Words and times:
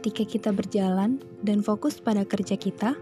Ketika 0.00 0.24
kita 0.24 0.48
berjalan 0.56 1.20
dan 1.44 1.60
fokus 1.60 2.00
pada 2.00 2.24
kerja 2.24 2.56
kita, 2.56 2.96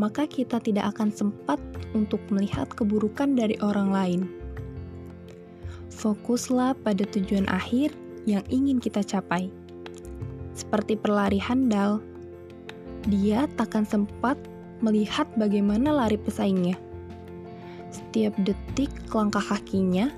maka 0.00 0.24
kita 0.24 0.64
tidak 0.64 0.96
akan 0.96 1.12
sempat 1.12 1.60
untuk 1.92 2.24
melihat 2.32 2.72
keburukan 2.72 3.36
dari 3.36 3.60
orang 3.60 3.92
lain. 3.92 4.20
Fokuslah 5.92 6.72
pada 6.80 7.04
tujuan 7.04 7.44
akhir 7.52 7.92
yang 8.24 8.40
ingin 8.48 8.80
kita 8.80 9.04
capai. 9.04 9.52
Seperti 10.56 10.96
perlari 10.96 11.36
handal, 11.36 12.00
dia 13.12 13.44
takkan 13.60 13.84
sempat 13.84 14.40
melihat 14.80 15.28
bagaimana 15.36 15.92
lari 15.92 16.16
pesaingnya. 16.16 16.80
Setiap 17.92 18.32
detik 18.40 18.88
langkah 19.12 19.44
kakinya 19.44 20.08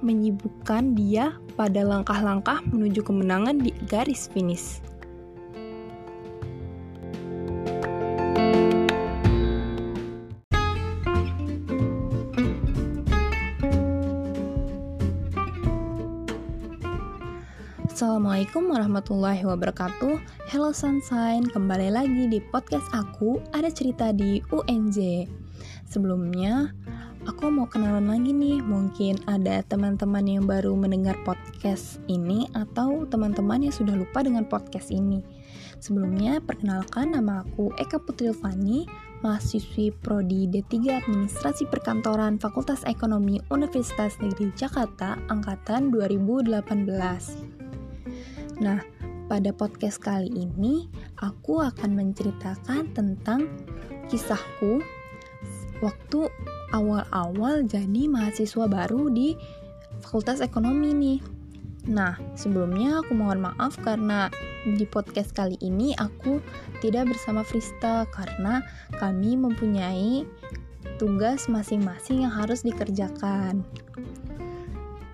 menyibukkan 0.00 0.96
dia 0.96 1.36
pada 1.52 1.84
langkah-langkah 1.84 2.64
menuju 2.72 3.04
kemenangan 3.04 3.60
di 3.60 3.76
garis 3.84 4.24
finish. 4.32 4.80
Assalamualaikum 18.50 18.82
warahmatullahi 18.82 19.42
wabarakatuh. 19.46 20.14
Hello 20.50 20.74
Sunshine, 20.74 21.46
kembali 21.54 21.94
lagi 21.94 22.26
di 22.26 22.42
podcast 22.50 22.82
aku 22.90 23.38
Ada 23.54 23.70
cerita 23.70 24.10
di 24.10 24.42
UNJ 24.50 25.30
Sebelumnya, 25.86 26.74
aku 27.30 27.46
mau 27.46 27.70
kenalan 27.70 28.10
lagi 28.10 28.34
nih 28.34 28.58
Mungkin 28.58 29.22
ada 29.30 29.62
teman-teman 29.70 30.26
yang 30.26 30.50
baru 30.50 30.74
mendengar 30.74 31.14
podcast 31.22 32.02
ini 32.10 32.50
Atau 32.58 33.06
teman-teman 33.06 33.70
yang 33.70 33.70
sudah 33.70 33.94
lupa 33.94 34.26
dengan 34.26 34.42
podcast 34.42 34.90
ini. 34.90 35.22
Sebelumnya, 35.78 36.42
perkenalkan 36.42 37.14
nama 37.14 37.46
aku 37.46 37.70
Eka 37.78 38.02
Putri 38.02 38.34
Fani 38.34 38.82
mahasiswi 39.22 39.94
Prodi 39.94 40.50
D3 40.50 41.06
Administrasi 41.06 41.70
Perkantoran 41.70 42.42
Fakultas 42.42 42.82
Ekonomi 42.82 43.38
Universitas 43.54 44.18
Negeri 44.18 44.50
Jakarta 44.58 45.22
Angkatan 45.30 45.94
2018. 45.94 47.59
Nah, 48.60 48.84
pada 49.32 49.56
podcast 49.56 49.96
kali 50.04 50.28
ini 50.36 50.84
aku 51.16 51.64
akan 51.64 51.96
menceritakan 51.96 52.92
tentang 52.92 53.48
kisahku 54.12 54.84
waktu 55.80 56.28
awal-awal 56.76 57.64
jadi 57.64 58.04
mahasiswa 58.06 58.68
baru 58.68 59.08
di 59.08 59.32
Fakultas 60.04 60.44
Ekonomi 60.44 60.92
nih. 60.92 61.20
Nah, 61.88 62.20
sebelumnya 62.36 63.00
aku 63.00 63.16
mohon 63.16 63.40
maaf 63.40 63.80
karena 63.80 64.28
di 64.76 64.84
podcast 64.84 65.32
kali 65.32 65.56
ini 65.64 65.96
aku 65.96 66.44
tidak 66.84 67.08
bersama 67.08 67.40
Frista 67.40 68.04
karena 68.12 68.60
kami 69.00 69.40
mempunyai 69.40 70.28
tugas 71.00 71.48
masing-masing 71.48 72.28
yang 72.28 72.34
harus 72.36 72.60
dikerjakan. 72.60 73.64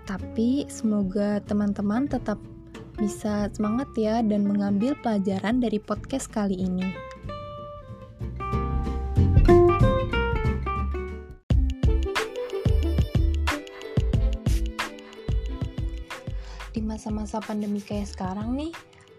Tapi 0.02 0.66
semoga 0.66 1.38
teman-teman 1.46 2.10
tetap 2.10 2.42
bisa 2.96 3.52
semangat 3.52 3.92
ya 3.92 4.24
dan 4.24 4.48
mengambil 4.48 4.96
pelajaran 5.04 5.60
dari 5.60 5.76
podcast 5.76 6.32
kali 6.32 6.56
ini. 6.56 6.88
Di 16.72 16.80
masa-masa 16.80 17.40
pandemi 17.44 17.84
kayak 17.84 18.16
sekarang 18.16 18.56
nih, 18.56 18.72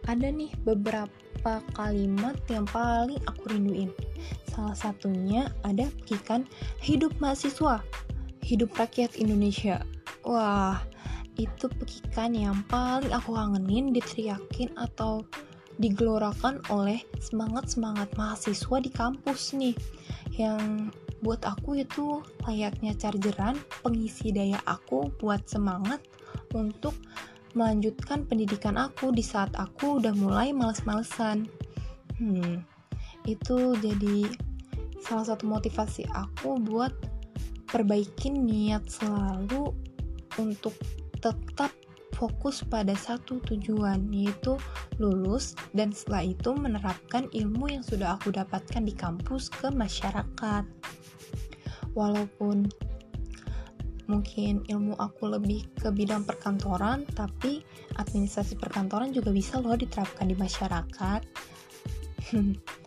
ada 0.10 0.30
nih 0.30 0.50
beberapa 0.66 1.62
kalimat 1.78 2.34
yang 2.50 2.66
paling 2.74 3.22
aku 3.30 3.54
rinduin. 3.54 3.94
Salah 4.50 4.74
satunya 4.74 5.54
ada 5.62 5.86
pekikan 6.02 6.50
hidup 6.82 7.14
mahasiswa, 7.22 7.86
hidup 8.42 8.74
rakyat 8.74 9.14
Indonesia. 9.22 9.86
Wah, 10.26 10.82
itu 11.38 11.70
pekikan 11.78 12.34
yang 12.34 12.66
paling 12.66 13.14
aku 13.14 13.38
kangenin 13.38 13.94
diteriakin 13.94 14.74
atau 14.76 15.22
digelorakan 15.78 16.58
oleh 16.74 17.06
semangat-semangat 17.22 18.10
mahasiswa 18.18 18.78
di 18.82 18.90
kampus 18.90 19.54
nih. 19.54 19.78
Yang 20.34 20.92
buat 21.22 21.42
aku 21.46 21.82
itu 21.82 22.22
layaknya 22.46 22.94
chargeran 22.98 23.58
pengisi 23.82 24.34
daya 24.34 24.58
aku 24.66 25.10
buat 25.22 25.46
semangat 25.46 26.02
untuk 26.54 26.94
melanjutkan 27.58 28.26
pendidikan 28.26 28.78
aku 28.78 29.10
di 29.10 29.26
saat 29.26 29.54
aku 29.58 30.02
udah 30.02 30.14
mulai 30.14 30.54
males-malesan. 30.54 31.50
Hmm, 32.18 32.62
itu 33.26 33.78
jadi 33.78 34.30
salah 35.02 35.34
satu 35.34 35.46
motivasi 35.46 36.06
aku 36.14 36.58
buat 36.62 36.94
perbaikin 37.70 38.46
niat 38.46 38.86
selalu 38.90 39.74
untuk 40.38 40.74
tetap 41.36 41.72
fokus 42.16 42.66
pada 42.66 42.98
satu 42.98 43.38
tujuan, 43.46 44.10
yaitu 44.10 44.58
lulus, 44.98 45.54
dan 45.78 45.94
setelah 45.94 46.26
itu 46.34 46.50
menerapkan 46.58 47.30
ilmu 47.30 47.70
yang 47.70 47.86
sudah 47.86 48.18
aku 48.18 48.34
dapatkan 48.34 48.82
di 48.82 48.94
kampus 48.98 49.54
ke 49.54 49.70
masyarakat. 49.70 50.66
Walaupun 51.94 52.70
mungkin 54.08 54.64
ilmu 54.66 54.96
aku 54.98 55.30
lebih 55.30 55.68
ke 55.78 55.94
bidang 55.94 56.26
perkantoran, 56.26 57.06
tapi 57.14 57.62
administrasi 58.02 58.58
perkantoran 58.58 59.14
juga 59.14 59.30
bisa 59.30 59.62
loh 59.62 59.78
diterapkan 59.78 60.26
di 60.26 60.36
masyarakat. 60.36 61.22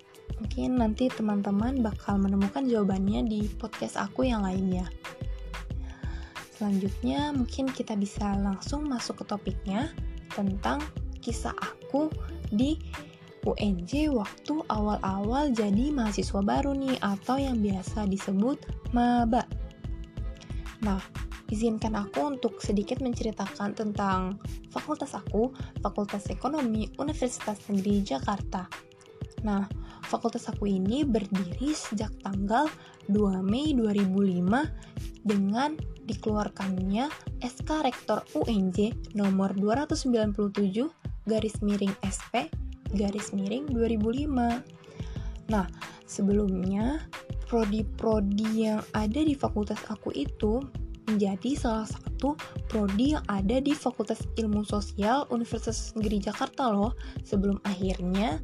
mungkin 0.41 0.81
nanti 0.81 1.13
teman-teman 1.13 1.85
bakal 1.85 2.17
menemukan 2.17 2.65
jawabannya 2.65 3.29
di 3.29 3.45
podcast 3.61 4.01
aku 4.01 4.25
yang 4.25 4.41
lainnya. 4.41 4.89
Selanjutnya, 6.61 7.33
mungkin 7.33 7.73
kita 7.73 7.97
bisa 7.97 8.37
langsung 8.37 8.85
masuk 8.85 9.25
ke 9.25 9.33
topiknya 9.33 9.89
tentang 10.37 10.85
kisah 11.25 11.57
aku 11.57 12.13
di 12.53 12.77
UNJ 13.49 14.13
waktu 14.13 14.61
awal-awal 14.69 15.49
jadi 15.57 15.89
mahasiswa 15.89 16.45
baru 16.45 16.77
nih 16.77 17.01
atau 17.01 17.41
yang 17.41 17.65
biasa 17.65 18.05
disebut 18.05 18.61
maba. 18.93 19.49
Nah, 20.85 21.01
izinkan 21.49 21.97
aku 21.97 22.29
untuk 22.29 22.61
sedikit 22.61 23.01
menceritakan 23.01 23.73
tentang 23.73 24.37
fakultas 24.69 25.17
aku, 25.17 25.57
Fakultas 25.81 26.29
Ekonomi 26.29 26.93
Universitas 27.01 27.57
Negeri 27.73 28.05
Jakarta. 28.05 28.69
Nah, 29.49 29.65
fakultas 30.05 30.45
aku 30.53 30.69
ini 30.69 31.09
berdiri 31.09 31.73
sejak 31.73 32.13
tanggal 32.21 32.69
2 33.09 33.41
Mei 33.41 33.73
2005 33.73 35.25
dengan 35.25 35.73
dikeluarkannya 36.11 37.07
SK 37.39 37.87
Rektor 37.87 38.27
UNJ 38.35 39.15
nomor 39.15 39.55
297 39.55 40.91
garis 41.31 41.57
miring 41.63 41.95
SP 42.03 42.51
garis 42.95 43.31
miring 43.31 43.71
2005. 43.71 44.27
Nah, 45.51 45.67
sebelumnya 46.07 47.07
prodi-prodi 47.47 48.71
yang 48.71 48.83
ada 48.95 49.21
di 49.23 49.35
fakultas 49.35 49.79
aku 49.91 50.15
itu 50.15 50.63
menjadi 51.11 51.59
salah 51.59 51.87
satu 51.91 52.39
prodi 52.71 53.19
yang 53.19 53.25
ada 53.27 53.59
di 53.59 53.75
Fakultas 53.75 54.23
Ilmu 54.39 54.63
Sosial 54.63 55.27
Universitas 55.35 55.91
Negeri 55.99 56.23
Jakarta 56.23 56.71
loh 56.71 56.95
sebelum 57.27 57.59
akhirnya 57.67 58.39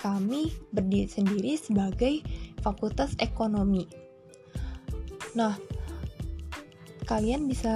kami 0.00 0.48
berdiri 0.72 1.04
sendiri 1.04 1.52
sebagai 1.60 2.24
Fakultas 2.64 3.12
Ekonomi. 3.20 3.84
Nah, 5.36 5.60
kalian 7.08 7.48
bisa 7.48 7.72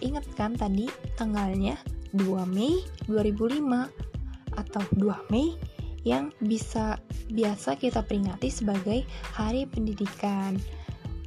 ingat 0.00 0.24
kan 0.34 0.56
tadi 0.56 0.88
tanggalnya 1.20 1.76
2 2.16 2.26
Mei 2.48 2.80
2005 3.06 3.60
atau 4.56 4.82
2 4.96 5.30
Mei 5.30 5.54
yang 6.02 6.32
bisa 6.40 6.96
biasa 7.28 7.76
kita 7.76 8.00
peringati 8.00 8.48
sebagai 8.48 9.04
Hari 9.36 9.68
Pendidikan. 9.68 10.56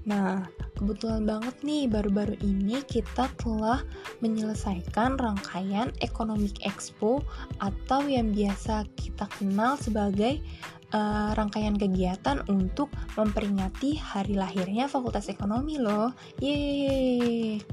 Nah, 0.04 0.44
kebetulan 0.76 1.24
banget 1.24 1.56
nih 1.64 1.88
baru-baru 1.88 2.36
ini 2.44 2.84
kita 2.84 3.32
telah 3.40 3.80
menyelesaikan 4.20 5.16
rangkaian 5.16 5.96
Economic 6.04 6.60
Expo 6.60 7.24
atau 7.64 8.04
yang 8.04 8.36
biasa 8.36 8.84
kita 9.00 9.32
kenal 9.40 9.80
sebagai 9.80 10.44
uh, 10.92 11.32
rangkaian 11.40 11.80
kegiatan 11.80 12.44
untuk 12.52 12.92
memperingati 13.16 13.96
hari 13.96 14.36
lahirnya 14.36 14.92
Fakultas 14.92 15.32
Ekonomi 15.32 15.80
loh. 15.80 16.12
Yeay. 16.44 17.64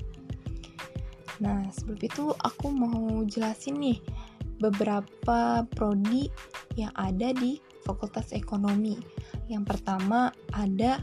Nah, 1.42 1.66
sebelum 1.72 1.98
itu 1.98 2.24
aku 2.36 2.70
mau 2.70 3.24
jelasin 3.26 3.80
nih 3.80 3.98
beberapa 4.60 5.64
prodi 5.72 6.28
yang 6.76 6.92
ada 6.94 7.32
di 7.32 7.58
Fakultas 7.82 8.30
Ekonomi. 8.36 9.00
Yang 9.48 9.64
pertama 9.66 10.30
ada 10.52 11.00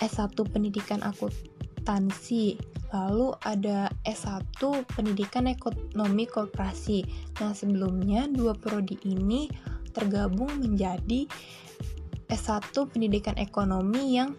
S1 0.00 0.36
Pendidikan 0.52 1.00
Akuntansi, 1.00 2.56
lalu 2.92 3.32
ada 3.44 3.88
S1 4.04 4.60
Pendidikan 4.92 5.48
Ekonomi 5.48 6.24
Koperasi. 6.28 7.04
Nah, 7.40 7.56
sebelumnya 7.56 8.28
dua 8.28 8.52
prodi 8.52 9.00
ini 9.08 9.48
tergabung 9.96 10.60
menjadi 10.60 11.24
S1 12.28 12.74
Pendidikan 12.90 13.38
Ekonomi 13.40 14.18
yang 14.18 14.36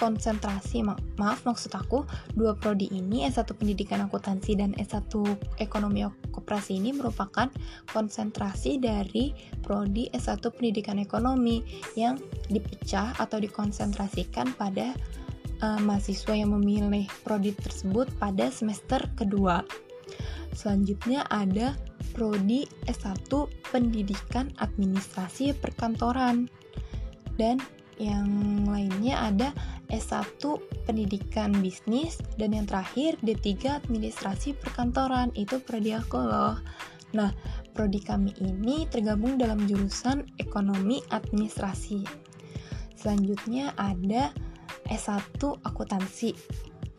konsentrasi 0.00 0.80
ma 0.80 0.96
maaf 1.20 1.44
maksud 1.44 1.76
aku 1.76 2.08
dua 2.32 2.56
prodi 2.56 2.88
ini 2.88 3.28
S1 3.28 3.52
Pendidikan 3.52 4.00
Akuntansi 4.00 4.56
dan 4.56 4.72
S1 4.80 5.12
Ekonomi 5.60 6.08
Koperasi 6.32 6.80
ini 6.80 6.96
merupakan 6.96 7.52
konsentrasi 7.92 8.80
dari 8.80 9.36
prodi 9.60 10.08
S1 10.08 10.40
Pendidikan 10.56 10.96
Ekonomi 10.96 11.60
yang 12.00 12.16
dipecah 12.48 13.12
atau 13.20 13.36
dikonsentrasikan 13.36 14.56
pada 14.56 14.96
uh, 15.60 15.80
mahasiswa 15.84 16.32
yang 16.32 16.56
memilih 16.56 17.04
prodi 17.20 17.52
tersebut 17.52 18.08
pada 18.16 18.48
semester 18.48 19.04
kedua. 19.20 19.60
Selanjutnya 20.56 21.28
ada 21.28 21.76
prodi 22.16 22.64
S1 22.88 23.28
Pendidikan 23.68 24.50
Administrasi 24.58 25.54
Perkantoran 25.60 26.48
dan 27.36 27.60
yang 28.00 28.64
lainnya 28.64 29.28
ada 29.28 29.48
S1 29.90 30.40
Pendidikan 30.86 31.52
Bisnis, 31.58 32.18
dan 32.38 32.54
yang 32.54 32.64
terakhir 32.64 33.18
D3 33.20 33.82
Administrasi 33.84 34.56
Perkantoran. 34.56 35.34
Itu 35.34 35.58
prodi 35.60 35.92
aku 35.92 36.18
loh. 36.18 36.56
Nah, 37.12 37.34
prodi 37.74 37.98
kami 37.98 38.32
ini 38.38 38.86
tergabung 38.86 39.36
dalam 39.36 39.66
jurusan 39.66 40.26
Ekonomi 40.38 41.02
Administrasi. 41.10 42.06
Selanjutnya 42.94 43.74
ada 43.74 44.30
S1 44.86 45.42
Akuntansi 45.66 46.32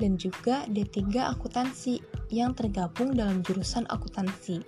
dan 0.02 0.18
juga 0.18 0.66
D3 0.68 1.32
Akuntansi 1.32 2.02
yang 2.32 2.56
tergabung 2.56 3.14
dalam 3.14 3.44
jurusan 3.44 3.86
akuntansi. 3.92 4.64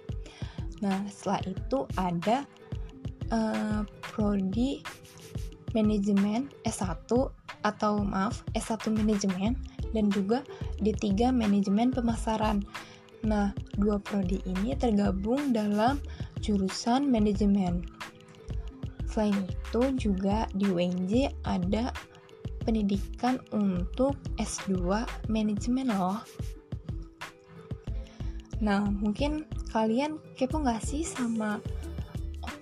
Nah, 0.83 0.99
setelah 1.07 1.41
itu 1.47 1.79
ada 1.95 2.43
uh, 3.31 3.81
prodi 4.13 4.83
manajemen 5.73 6.51
S1 6.67 7.09
atau 7.63 8.03
maaf 8.03 8.43
S1 8.53 8.91
manajemen 8.91 9.57
dan 9.95 10.11
juga 10.11 10.43
D3 10.83 11.31
manajemen 11.31 11.89
pemasaran. 11.91 12.63
Nah, 13.23 13.55
dua 13.79 14.03
prodi 14.03 14.43
ini 14.43 14.75
tergabung 14.75 15.55
dalam 15.55 15.99
jurusan 16.43 17.07
manajemen. 17.07 17.87
Selain 19.07 19.35
itu 19.47 19.81
juga 19.95 20.49
di 20.51 20.67
UNJ 20.67 21.31
ada 21.47 21.95
pendidikan 22.67 23.39
untuk 23.55 24.19
S2 24.35 25.07
manajemen 25.31 25.87
loh. 25.93 26.19
Nah, 28.63 28.87
mungkin 28.87 29.43
kalian 29.75 30.19
kepo 30.39 30.63
nggak 30.63 30.83
sih 30.83 31.03
sama 31.03 31.59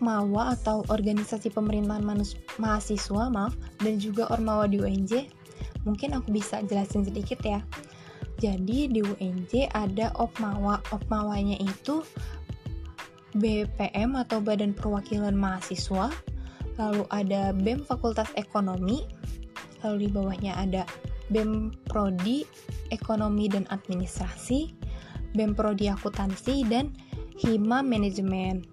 Ormawa 0.02 0.58
atau 0.58 0.82
organisasi 0.90 1.54
pemerintahan 1.54 2.02
mahasiswa 2.58 3.30
maaf 3.30 3.54
dan 3.86 4.02
juga 4.02 4.26
Ormawa 4.34 4.66
di 4.66 4.82
UNJ 4.82 5.30
mungkin 5.86 6.18
aku 6.18 6.34
bisa 6.34 6.66
jelasin 6.66 7.06
sedikit 7.06 7.38
ya. 7.46 7.62
Jadi 8.42 8.90
di 8.90 9.06
UNJ 9.06 9.70
ada 9.70 10.10
Opmawa 10.18 10.82
Opmawanya 10.90 11.62
itu 11.62 12.02
BPM 13.38 14.18
atau 14.18 14.42
Badan 14.42 14.74
Perwakilan 14.74 15.38
Mahasiswa. 15.38 16.10
Lalu 16.82 17.06
ada 17.14 17.54
BEM 17.54 17.86
Fakultas 17.86 18.34
Ekonomi. 18.34 19.06
Lalu 19.86 19.96
di 20.06 20.10
bawahnya 20.10 20.58
ada 20.58 20.82
BEM 21.30 21.78
Prodi 21.86 22.42
Ekonomi 22.90 23.46
dan 23.46 23.70
Administrasi 23.70 24.74
BEM 25.32 25.56
Prodi 25.56 25.88
Akuntansi 25.88 26.66
dan 26.68 26.92
Hima 27.40 27.80
Manajemen 27.82 28.66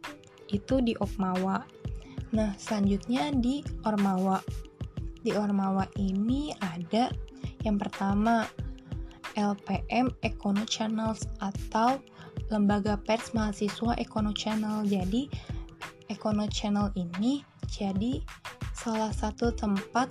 itu 0.52 0.80
di 0.80 0.96
Opmawa. 0.98 1.64
Nah, 2.32 2.52
selanjutnya 2.60 3.32
di 3.32 3.64
Ormawa. 3.84 4.40
Di 5.24 5.32
Ormawa 5.34 5.88
ini 5.96 6.52
ada 6.60 7.12
yang 7.64 7.76
pertama 7.80 8.46
LPM 9.36 10.12
Econo 10.24 10.64
Channels 10.66 11.26
atau 11.38 12.00
Lembaga 12.48 12.96
Pers 12.96 13.36
Mahasiswa 13.36 13.96
Econo 14.00 14.32
Channel. 14.32 14.84
Jadi 14.88 15.28
Econo 16.08 16.48
Channel 16.48 16.92
ini 16.96 17.44
jadi 17.68 18.24
salah 18.72 19.12
satu 19.12 19.52
tempat 19.52 20.08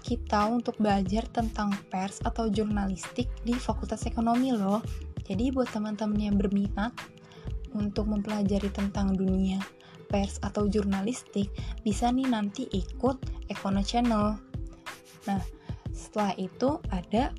kita 0.00 0.48
untuk 0.50 0.76
belajar 0.80 1.24
tentang 1.30 1.70
pers 1.92 2.18
atau 2.24 2.50
jurnalistik 2.50 3.30
di 3.46 3.54
Fakultas 3.54 4.04
Ekonomi 4.08 4.50
loh. 4.52 4.82
Jadi 5.24 5.54
buat 5.54 5.70
teman-teman 5.70 6.18
yang 6.18 6.36
berminat 6.36 6.90
untuk 7.74 8.10
mempelajari 8.10 8.70
tentang 8.72 9.14
dunia 9.14 9.60
pers 10.10 10.42
atau 10.42 10.66
jurnalistik 10.66 11.46
bisa 11.86 12.10
nih 12.10 12.26
nanti 12.26 12.66
ikut 12.74 13.16
Econo 13.46 13.80
Channel. 13.80 14.34
Nah, 15.30 15.40
setelah 15.94 16.34
itu 16.34 16.82
ada 16.90 17.30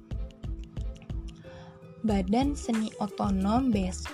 Badan 2.01 2.57
Seni 2.57 2.89
Otonom 2.97 3.69
BS 3.69 4.07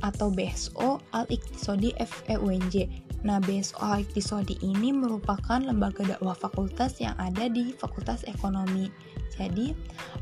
atau 0.00 0.32
BSO 0.32 1.02
Al-Iktisodi 1.12 1.92
FEUNJ. 1.98 2.88
Nah, 3.24 3.40
BSO 3.40 3.80
Al-Iktisodi 3.80 4.60
ini 4.64 4.92
merupakan 4.92 5.60
lembaga 5.60 6.04
dakwah 6.04 6.36
fakultas 6.36 7.00
yang 7.00 7.16
ada 7.16 7.48
di 7.48 7.72
Fakultas 7.76 8.24
Ekonomi. 8.28 8.88
Jadi, 9.34 9.72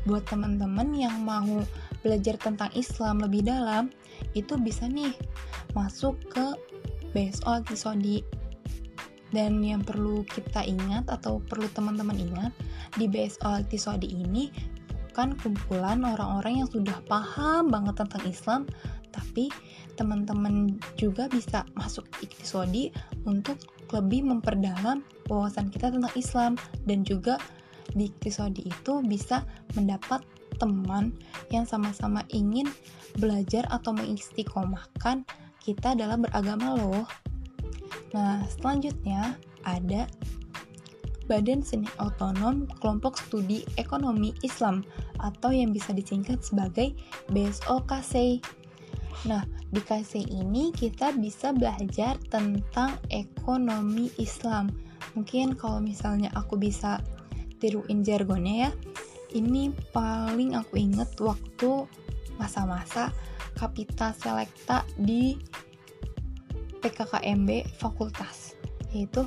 buat 0.07 0.23
teman-teman 0.27 0.95
yang 0.95 1.19
mau 1.23 1.63
belajar 2.03 2.35
tentang 2.37 2.69
Islam 2.75 3.23
lebih 3.23 3.47
dalam, 3.47 3.89
itu 4.35 4.59
bisa 4.59 4.85
nih 4.85 5.15
masuk 5.73 6.19
ke 6.29 6.53
BSO 7.15 7.63
Kisodi. 7.65 8.21
Dan 9.33 9.65
yang 9.65 9.81
perlu 9.81 10.21
kita 10.29 10.61
ingat 10.61 11.09
atau 11.09 11.41
perlu 11.41 11.65
teman-teman 11.73 12.13
ingat, 12.13 12.53
di 12.99 13.09
BSO 13.09 13.65
Kisodi 13.65 14.13
ini 14.13 14.53
bukan 15.09 15.33
kumpulan 15.41 16.05
orang-orang 16.05 16.61
yang 16.61 16.69
sudah 16.69 16.97
paham 17.09 17.73
banget 17.73 17.97
tentang 18.01 18.23
Islam, 18.29 18.61
tapi 19.13 19.49
teman-teman 19.93 20.81
juga 20.97 21.29
bisa 21.29 21.61
masuk 21.77 22.05
Iktisodi 22.25 22.89
untuk 23.29 23.61
lebih 23.93 24.25
memperdalam 24.25 25.05
wawasan 25.29 25.69
kita 25.69 25.93
tentang 25.93 26.13
Islam 26.17 26.51
dan 26.89 27.05
juga 27.05 27.37
di 27.93 28.09
Iktisodi 28.09 28.65
itu 28.65 29.05
bisa 29.05 29.45
mendapat 29.77 30.25
teman 30.57 31.13
yang 31.49 31.67
sama-sama 31.67 32.25
ingin 32.29 32.69
belajar 33.17 33.65
atau 33.69 33.93
mengistiqomahkan 33.93 35.25
kita 35.63 35.95
dalam 35.95 36.25
beragama 36.25 36.75
loh. 36.75 37.05
Nah, 38.13 38.45
selanjutnya 38.49 39.37
ada 39.65 40.05
Badan 41.23 41.63
Seni 41.63 41.87
Otonom 42.03 42.67
Kelompok 42.83 43.15
Studi 43.15 43.63
Ekonomi 43.79 44.35
Islam 44.43 44.83
atau 45.23 45.55
yang 45.55 45.71
bisa 45.71 45.95
disingkat 45.95 46.43
sebagai 46.43 46.91
BSOKC. 47.31 48.43
Nah, 49.23 49.47
di 49.71 49.79
KC 49.79 50.27
ini 50.27 50.75
kita 50.75 51.15
bisa 51.15 51.55
belajar 51.55 52.19
tentang 52.27 52.99
ekonomi 53.07 54.11
Islam. 54.19 54.67
Mungkin 55.15 55.55
kalau 55.55 55.79
misalnya 55.79 56.27
aku 56.35 56.59
bisa 56.59 56.99
tiruin 57.63 58.03
jargonnya 58.03 58.67
ya, 58.67 58.71
ini 59.33 59.73
paling 59.91 60.53
aku 60.53 60.77
inget 60.77 61.09
waktu 61.19 61.89
masa-masa 62.37 63.13
Kapita 63.53 64.13
Selekta 64.17 64.81
di 64.97 65.37
PKKMB 66.81 67.77
fakultas 67.77 68.57
yaitu 68.93 69.25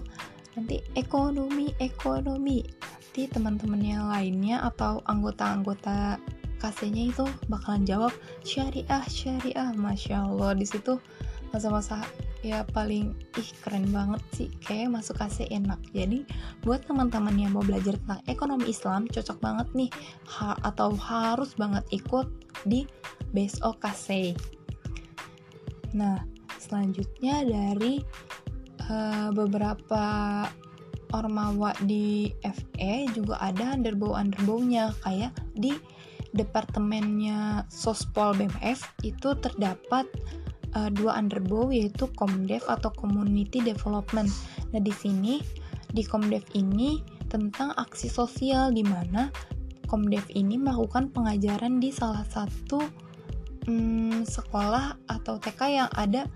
nanti 0.55 0.83
ekonomi 0.95 1.75
ekonomi. 1.83 2.63
Nanti 2.81 3.33
teman-teman 3.33 3.81
yang 3.81 4.07
lainnya 4.13 4.61
atau 4.63 5.01
anggota-anggota 5.09 6.21
kasenya 6.61 7.13
itu 7.13 7.25
bakalan 7.49 7.85
jawab 7.85 8.13
syariah 8.45 9.05
syariah. 9.09 9.73
Masya 9.73 10.29
allah 10.29 10.53
di 10.53 10.69
situ 10.69 11.01
masa-masa 11.51 12.05
ya 12.47 12.63
paling 12.71 13.11
ih 13.35 13.51
keren 13.67 13.91
banget 13.91 14.23
sih. 14.31 14.49
Kayak 14.63 15.03
masuk 15.03 15.19
KC 15.19 15.51
enak. 15.51 15.83
Jadi 15.91 16.23
buat 16.63 16.87
teman-teman 16.87 17.35
yang 17.35 17.51
mau 17.51 17.67
belajar 17.67 17.99
tentang 17.99 18.23
ekonomi 18.31 18.71
Islam 18.71 19.11
cocok 19.11 19.39
banget 19.43 19.69
nih. 19.75 19.91
Ha 20.39 20.55
atau 20.63 20.95
harus 20.95 21.59
banget 21.59 21.83
ikut 21.91 22.31
di 22.63 22.87
BSO 23.35 23.77
KC 23.77 24.33
nah 25.97 26.21
selanjutnya 26.61 27.41
dari 27.47 28.05
uh, 28.91 29.33
beberapa 29.33 30.05
ormawa 31.15 31.73
di 31.87 32.29
FE 32.43 33.09
juga 33.17 33.41
ada 33.41 33.73
underbow 33.73 34.13
underbownya 34.13 34.93
kayak 35.07 35.33
di 35.57 35.73
departemennya 36.37 37.65
Sospol 37.73 38.37
BMF 38.37 38.85
itu 39.07 39.33
terdapat 39.41 40.05
uh, 40.77 40.93
dua 40.93 41.17
underbow 41.17 41.73
yaitu 41.73 42.05
Komdev 42.13 42.63
atau 42.69 42.93
Community 42.93 43.65
Development. 43.65 44.29
Nah, 44.77 44.81
di 44.85 44.93
sini 44.93 45.41
di 45.91 46.05
Komdev 46.05 46.45
ini 46.53 47.01
tentang 47.33 47.73
aksi 47.75 48.13
sosial 48.13 48.77
di 48.77 48.85
mana 48.85 49.33
Komdev 49.89 50.29
ini 50.37 50.61
melakukan 50.61 51.09
pengajaran 51.11 51.81
di 51.81 51.89
salah 51.89 52.23
satu 52.29 52.85
hmm, 53.65 54.29
sekolah 54.29 55.09
atau 55.09 55.41
TK 55.41 55.61
yang 55.73 55.91
ada 55.97 56.29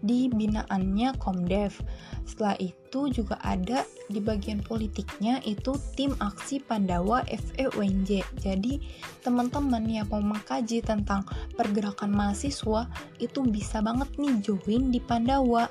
di 0.00 0.32
binaannya 0.32 1.16
Komdev. 1.20 1.76
Setelah 2.24 2.56
itu 2.56 3.00
juga 3.12 3.36
ada 3.44 3.84
di 4.08 4.20
bagian 4.20 4.64
politiknya 4.64 5.44
itu 5.44 5.76
tim 5.96 6.16
aksi 6.18 6.60
Pandawa 6.64 7.24
FEUNJ. 7.28 8.24
Jadi 8.40 8.80
teman-teman 9.20 9.84
yang 9.84 10.08
mau 10.08 10.24
mengkaji 10.24 10.80
tentang 10.80 11.24
pergerakan 11.54 12.12
mahasiswa 12.12 12.88
itu 13.20 13.44
bisa 13.44 13.84
banget 13.84 14.08
nih 14.16 14.34
join 14.40 14.88
di 14.88 15.00
Pandawa. 15.00 15.68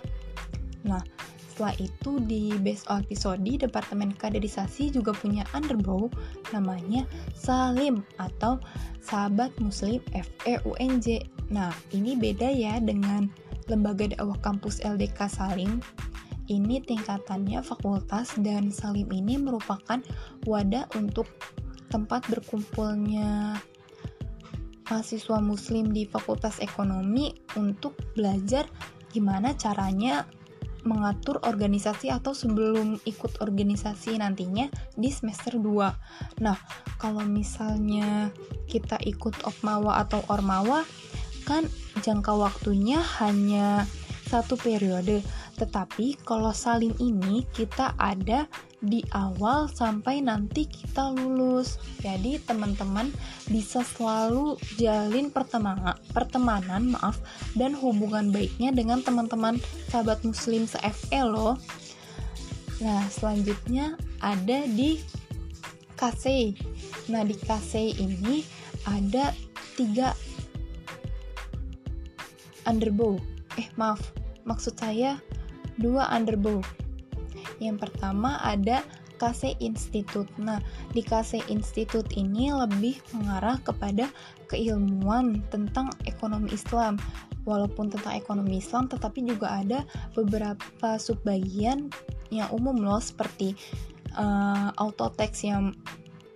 Nah, 0.85 1.01
setelah 1.53 1.77
itu 1.77 2.17
di 2.25 2.49
base 2.65 2.81
episode 2.89 3.45
Departemen 3.45 4.17
Kaderisasi 4.17 4.89
juga 4.89 5.13
punya 5.13 5.45
underbow 5.53 6.09
namanya 6.49 7.05
Salim 7.37 8.01
atau 8.17 8.57
Sahabat 9.05 9.53
Muslim 9.61 10.01
FEUNJ. 10.09 11.29
Nah, 11.53 11.69
ini 11.93 12.17
beda 12.17 12.49
ya 12.49 12.81
dengan 12.81 13.29
lembaga 13.69 14.09
dakwah 14.09 14.37
kampus 14.41 14.81
LDK 14.81 15.29
Salim. 15.29 15.77
Ini 16.51 16.83
tingkatannya 16.83 17.63
fakultas 17.63 18.35
dan 18.39 18.67
Salim 18.67 19.07
ini 19.15 19.39
merupakan 19.39 20.03
wadah 20.43 20.91
untuk 20.99 21.31
tempat 21.87 22.27
berkumpulnya 22.27 23.55
mahasiswa 24.89 25.39
muslim 25.39 25.95
di 25.95 26.03
Fakultas 26.03 26.59
Ekonomi 26.59 27.31
untuk 27.55 27.95
belajar 28.17 28.67
gimana 29.13 29.55
caranya 29.55 30.27
mengatur 30.83 31.39
organisasi 31.47 32.11
atau 32.11 32.35
sebelum 32.35 32.99
ikut 33.07 33.39
organisasi 33.39 34.19
nantinya 34.19 34.67
di 34.99 35.07
semester 35.07 35.55
2. 35.55 36.43
Nah, 36.43 36.59
kalau 36.99 37.23
misalnya 37.23 38.35
kita 38.67 38.99
ikut 38.99 39.47
Okmawa 39.47 40.03
atau 40.03 40.19
Ormawa 40.27 40.83
kan 41.47 41.63
jangka 42.03 42.35
waktunya 42.35 42.99
hanya 43.23 43.87
satu 44.27 44.59
periode. 44.59 45.23
Tetapi 45.53 46.25
kalau 46.25 46.49
saling 46.49 46.93
ini 46.97 47.45
kita 47.53 47.93
ada 48.01 48.49
di 48.83 48.99
awal 49.15 49.71
sampai 49.71 50.19
nanti 50.19 50.67
kita 50.67 51.15
lulus. 51.15 51.79
Jadi 52.03 52.41
teman-teman 52.43 53.13
bisa 53.47 53.85
selalu 53.85 54.59
jalin 54.75 55.31
pertemanan, 55.31 55.95
pertemanan 56.11 56.91
maaf 56.91 57.21
dan 57.55 57.71
hubungan 57.77 58.33
baiknya 58.33 58.75
dengan 58.75 58.99
teman-teman 58.99 59.61
sahabat 59.87 60.19
muslim 60.27 60.67
se-FE 60.67 61.21
loh. 61.23 61.55
Nah, 62.83 63.07
selanjutnya 63.07 63.95
ada 64.19 64.67
di 64.67 64.99
KC. 65.95 66.51
Nah, 67.07 67.23
di 67.23 67.37
KC 67.39 67.95
ini 67.95 68.43
ada 68.83 69.31
tiga 69.79 70.11
underbow. 72.67 73.15
Eh, 73.55 73.71
maaf, 73.79 74.11
maksud 74.43 74.75
saya 74.75 75.21
dua 75.79 76.09
underbow 76.13 76.61
yang 77.61 77.79
pertama 77.79 78.39
ada 78.43 78.83
KC 79.23 79.55
Institute. 79.63 80.27
Nah, 80.35 80.59
di 80.91 80.99
KC 80.99 81.47
Institute 81.47 82.11
ini 82.19 82.51
lebih 82.51 82.99
mengarah 83.15 83.55
kepada 83.63 84.11
keilmuan 84.51 85.39
tentang 85.47 85.87
ekonomi 86.03 86.51
Islam. 86.51 86.99
Walaupun 87.47 87.91
tentang 87.91 88.15
ekonomi 88.15 88.59
Islam, 88.59 88.87
tetapi 88.87 89.23
juga 89.27 89.63
ada 89.63 89.83
beberapa 90.15 90.95
subbagian 90.95 91.91
yang 92.31 92.47
umum 92.55 92.79
loh, 92.79 93.03
seperti 93.03 93.55
uh, 94.15 94.71
auto 94.79 95.11
text 95.11 95.43
yang 95.43 95.75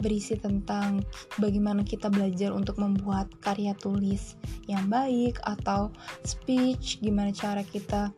berisi 0.03 0.37
tentang 0.37 1.01
bagaimana 1.41 1.81
kita 1.81 2.11
belajar 2.11 2.53
untuk 2.53 2.77
membuat 2.77 3.31
karya 3.41 3.73
tulis 3.79 4.37
yang 4.69 4.85
baik 4.91 5.39
atau 5.47 5.89
speech, 6.27 6.99
gimana 7.01 7.33
cara 7.33 7.63
kita 7.65 8.11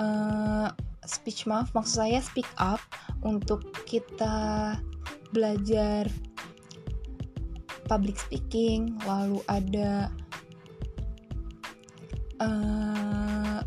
uh, 0.00 0.68
speech 1.06 1.46
maaf 1.46 1.70
maksud 1.72 2.02
saya 2.02 2.18
speak 2.20 2.48
up 2.58 2.82
untuk 3.22 3.62
kita 3.86 4.74
belajar 5.30 6.10
public 7.86 8.18
speaking 8.18 8.98
lalu 9.06 9.38
ada 9.46 10.10
uh, 12.42 13.62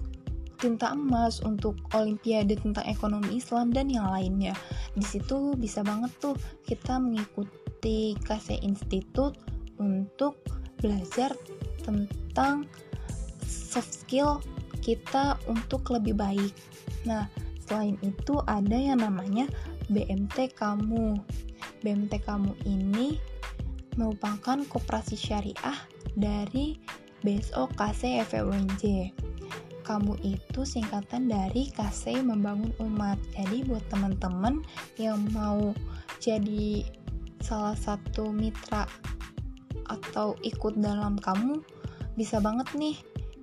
tinta 0.59 0.91
emas 0.91 1.39
untuk 1.39 1.79
olimpiade 1.95 2.59
tentang 2.59 2.83
ekonomi 2.83 3.39
Islam 3.39 3.71
dan 3.71 3.87
yang 3.87 4.11
lainnya. 4.11 4.51
Di 4.91 5.07
situ 5.07 5.55
bisa 5.55 5.81
banget 5.87 6.11
tuh 6.19 6.35
kita 6.67 6.99
mengikuti 6.99 8.19
KC 8.19 8.59
Institute 8.59 9.39
untuk 9.79 10.43
belajar 10.83 11.31
tentang 11.79 12.67
soft 13.47 14.03
skill 14.03 14.43
kita 14.81 15.37
untuk 15.47 15.91
lebih 15.91 16.15
baik 16.15 16.53
Nah, 17.07 17.29
selain 17.63 17.95
itu 18.03 18.41
ada 18.43 18.75
yang 18.75 18.99
namanya 18.99 19.47
BMT 19.87 20.57
Kamu. 20.57 21.19
BMT 21.79 22.25
Kamu 22.25 22.51
ini 22.67 23.15
merupakan 23.95 24.59
koperasi 24.67 25.15
syariah 25.15 25.79
dari 26.15 26.75
BSO 27.23 27.71
KC 27.75 28.23
FWNJ. 28.27 28.83
Kamu 29.83 30.21
itu 30.21 30.61
singkatan 30.61 31.31
dari 31.31 31.71
KC 31.73 32.21
Membangun 32.21 32.75
Umat. 32.83 33.17
Jadi 33.33 33.65
buat 33.65 33.83
teman-teman 33.89 34.61
yang 35.01 35.17
mau 35.33 35.73
jadi 36.21 36.85
salah 37.41 37.73
satu 37.73 38.29
mitra 38.29 38.85
atau 39.89 40.37
ikut 40.45 40.77
dalam 40.77 41.17
kamu 41.17 41.65
bisa 42.13 42.37
banget 42.37 42.69
nih 42.77 42.99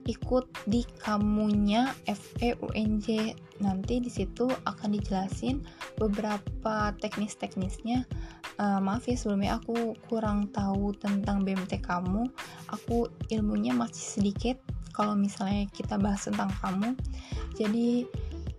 ikut 0.06 0.46
di 0.70 0.86
kamunya 1.02 1.90
FEUNJ 2.06 3.34
nanti 3.58 3.98
di 3.98 4.10
situ 4.10 4.46
akan 4.46 4.88
dijelasin 4.94 5.66
beberapa 5.98 6.94
teknis-teknisnya. 7.02 8.06
Uh, 8.56 8.80
maaf 8.80 9.04
ya 9.04 9.18
sebelumnya 9.18 9.60
aku 9.60 9.92
kurang 10.08 10.48
tahu 10.54 10.94
tentang 10.96 11.42
BMT 11.42 11.82
kamu. 11.84 12.30
Aku 12.72 13.10
ilmunya 13.28 13.74
masih 13.76 14.22
sedikit 14.22 14.56
kalau 14.96 15.12
misalnya 15.12 15.68
kita 15.74 16.00
bahas 16.00 16.24
tentang 16.24 16.48
kamu. 16.64 16.96
Jadi 17.58 18.08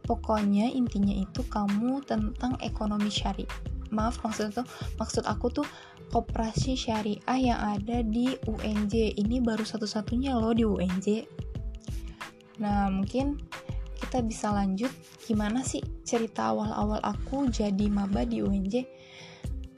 pokoknya 0.06 0.70
intinya 0.70 1.16
itu 1.16 1.42
kamu 1.48 2.04
tentang 2.06 2.60
ekonomi 2.62 3.10
syari. 3.10 3.48
Maaf 3.90 4.20
maksud 4.22 4.52
tuh 4.52 4.68
maksud 5.00 5.24
aku 5.24 5.50
tuh 5.50 5.68
koperasi 6.10 6.74
syariah 6.78 7.40
yang 7.40 7.60
ada 7.60 8.04
di 8.04 8.34
UNJ 8.48 9.20
ini 9.20 9.44
baru 9.44 9.64
satu-satunya 9.64 10.36
loh 10.36 10.56
di 10.56 10.64
UNJ 10.64 11.08
nah 12.58 12.90
mungkin 12.90 13.38
kita 14.08 14.24
bisa 14.24 14.54
lanjut. 14.54 14.94
Gimana 15.26 15.66
sih 15.66 15.84
cerita 16.08 16.54
awal-awal 16.54 17.02
aku 17.04 17.50
jadi 17.52 17.92
maba 17.92 18.24
di 18.24 18.40
UNJ 18.40 18.88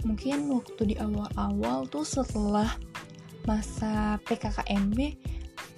mungkin 0.05 0.47
waktu 0.47 0.95
di 0.95 0.95
awal-awal 0.95 1.83
tuh 1.91 2.07
setelah 2.07 2.71
masa 3.43 4.15
PKKMB 4.27 4.99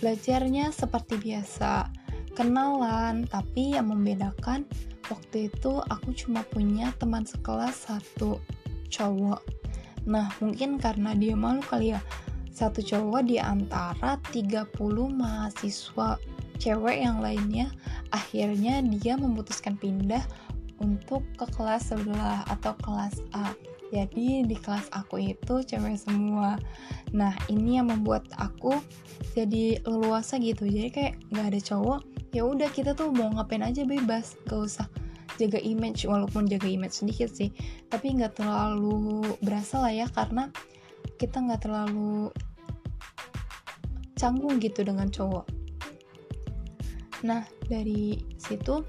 belajarnya 0.01 0.73
seperti 0.73 1.15
biasa. 1.21 1.87
Kenalan 2.35 3.27
tapi 3.27 3.75
yang 3.75 3.91
membedakan 3.91 4.67
waktu 5.07 5.51
itu 5.51 5.79
aku 5.87 6.11
cuma 6.15 6.43
punya 6.47 6.91
teman 6.99 7.23
sekelas 7.23 7.87
satu 7.87 8.39
cowok 8.91 9.60
Nah, 10.05 10.33
mungkin 10.41 10.81
karena 10.81 11.13
dia 11.13 11.37
malu 11.37 11.61
kali 11.61 11.93
ya. 11.93 12.01
Satu 12.51 12.83
cowok 12.83 13.21
di 13.25 13.37
antara 13.41 14.19
30 14.29 14.69
mahasiswa 15.09 16.19
cewek 16.61 16.97
yang 17.01 17.23
lainnya, 17.23 17.73
akhirnya 18.13 18.85
dia 18.85 19.17
memutuskan 19.17 19.79
pindah 19.79 20.21
untuk 20.77 21.25
ke 21.37 21.45
kelas 21.57 21.89
sebelah 21.89 22.45
atau 22.49 22.77
kelas 22.81 23.21
A. 23.33 23.53
Jadi 23.91 24.47
di 24.47 24.55
kelas 24.55 24.87
aku 24.95 25.19
itu 25.19 25.63
cewek 25.63 25.99
semua. 25.99 26.55
Nah 27.11 27.35
ini 27.51 27.75
yang 27.75 27.91
membuat 27.91 28.23
aku 28.39 28.79
jadi 29.35 29.83
leluasa 29.83 30.39
gitu. 30.39 30.63
Jadi 30.63 30.89
kayak 30.89 31.13
nggak 31.33 31.47
ada 31.51 31.59
cowok. 31.59 32.01
Ya 32.31 32.47
udah 32.47 32.71
kita 32.71 32.95
tuh 32.95 33.11
mau 33.11 33.27
ngapain 33.35 33.59
aja 33.59 33.83
bebas, 33.83 34.39
gak 34.47 34.63
usah 34.63 34.87
jaga 35.39 35.59
image 35.61 36.03
walaupun 36.07 36.47
jaga 36.47 36.67
image 36.67 37.03
sedikit 37.03 37.31
sih. 37.31 37.51
Tapi 37.87 38.17
nggak 38.17 38.39
terlalu 38.41 39.23
berasa 39.43 39.83
lah 39.83 39.93
ya 39.93 40.07
karena 40.11 40.49
kita 41.19 41.39
nggak 41.43 41.61
terlalu 41.63 42.31
canggung 44.17 44.61
gitu 44.61 44.81
dengan 44.81 45.09
cowok. 45.09 45.45
Nah 47.25 47.45
dari 47.69 48.17
situ 48.37 48.81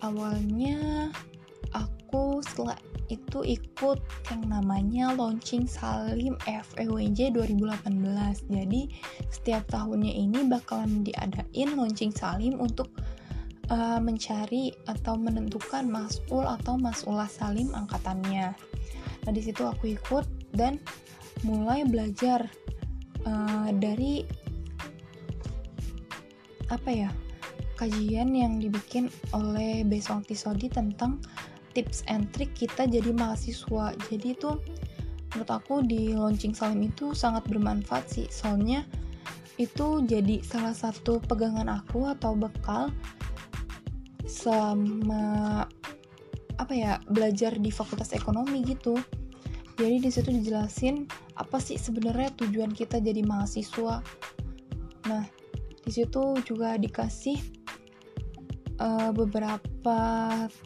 awalnya 0.00 1.08
aku 1.74 2.40
setelah 2.44 2.78
itu 3.08 3.40
ikut 3.40 3.98
yang 4.28 4.42
namanya 4.52 5.16
launching 5.16 5.64
Salim 5.64 6.36
FEWJ 6.44 7.32
2018 7.32 8.52
jadi 8.52 8.82
setiap 9.32 9.64
tahunnya 9.72 10.12
ini 10.12 10.44
bakalan 10.44 11.04
diadain 11.04 11.72
launching 11.72 12.12
Salim 12.12 12.60
untuk 12.60 12.92
uh, 13.68 14.00
mencari 14.00 14.72
atau 14.88 15.16
menentukan 15.16 15.88
masul 15.88 16.44
atau 16.44 16.76
masulah 16.76 17.28
salim 17.28 17.72
angkatannya. 17.72 18.52
Nah 19.24 19.32
di 19.32 19.42
situ 19.44 19.64
aku 19.64 19.96
ikut 19.96 20.24
dan 20.56 20.80
mulai 21.46 21.86
belajar 21.86 22.48
uh, 23.24 23.70
dari 23.70 24.26
apa 26.68 26.90
ya 26.92 27.10
kajian 27.78 28.34
yang 28.34 28.58
dibikin 28.58 29.08
oleh 29.32 29.86
Besong 29.86 30.26
Tisodi 30.26 30.68
tentang 30.68 31.22
tips 31.72 32.02
and 32.10 32.28
trick 32.34 32.52
kita 32.58 32.90
jadi 32.90 33.14
mahasiswa 33.14 33.94
jadi 34.10 34.34
itu 34.34 34.58
menurut 35.32 35.50
aku 35.52 35.84
di 35.86 36.12
launching 36.16 36.52
salim 36.52 36.90
itu 36.90 37.14
sangat 37.14 37.46
bermanfaat 37.46 38.04
sih 38.10 38.26
soalnya 38.28 38.82
itu 39.58 40.02
jadi 40.06 40.42
salah 40.42 40.74
satu 40.74 41.22
pegangan 41.22 41.70
aku 41.70 42.10
atau 42.10 42.34
bekal 42.34 42.90
sama 44.28 45.64
apa 46.60 46.72
ya 46.76 47.00
belajar 47.08 47.56
di 47.56 47.72
fakultas 47.72 48.12
ekonomi 48.12 48.60
gitu. 48.68 49.00
Jadi 49.78 49.96
di 50.04 50.10
situ 50.10 50.28
dijelasin 50.34 51.08
apa 51.38 51.56
sih 51.62 51.80
sebenarnya 51.80 52.34
tujuan 52.36 52.74
kita 52.76 53.00
jadi 53.00 53.24
mahasiswa. 53.24 54.04
Nah 55.08 55.24
di 55.86 55.90
situ 55.94 56.36
juga 56.44 56.76
dikasih 56.76 57.40
uh, 58.82 59.10
beberapa 59.16 59.98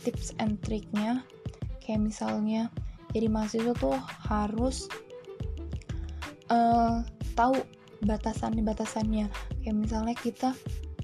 tips 0.03 0.35
and 0.43 0.59
triknya. 0.65 1.23
Kayak 1.79 2.09
misalnya 2.09 2.63
jadi 3.13 3.29
mahasiswa 3.29 3.77
tuh 3.77 3.95
harus 4.27 4.89
uh, 6.49 7.05
tahu 7.37 7.61
batasan-batasannya. 8.03 9.29
Kayak 9.63 9.77
misalnya 9.77 10.17
kita 10.17 10.51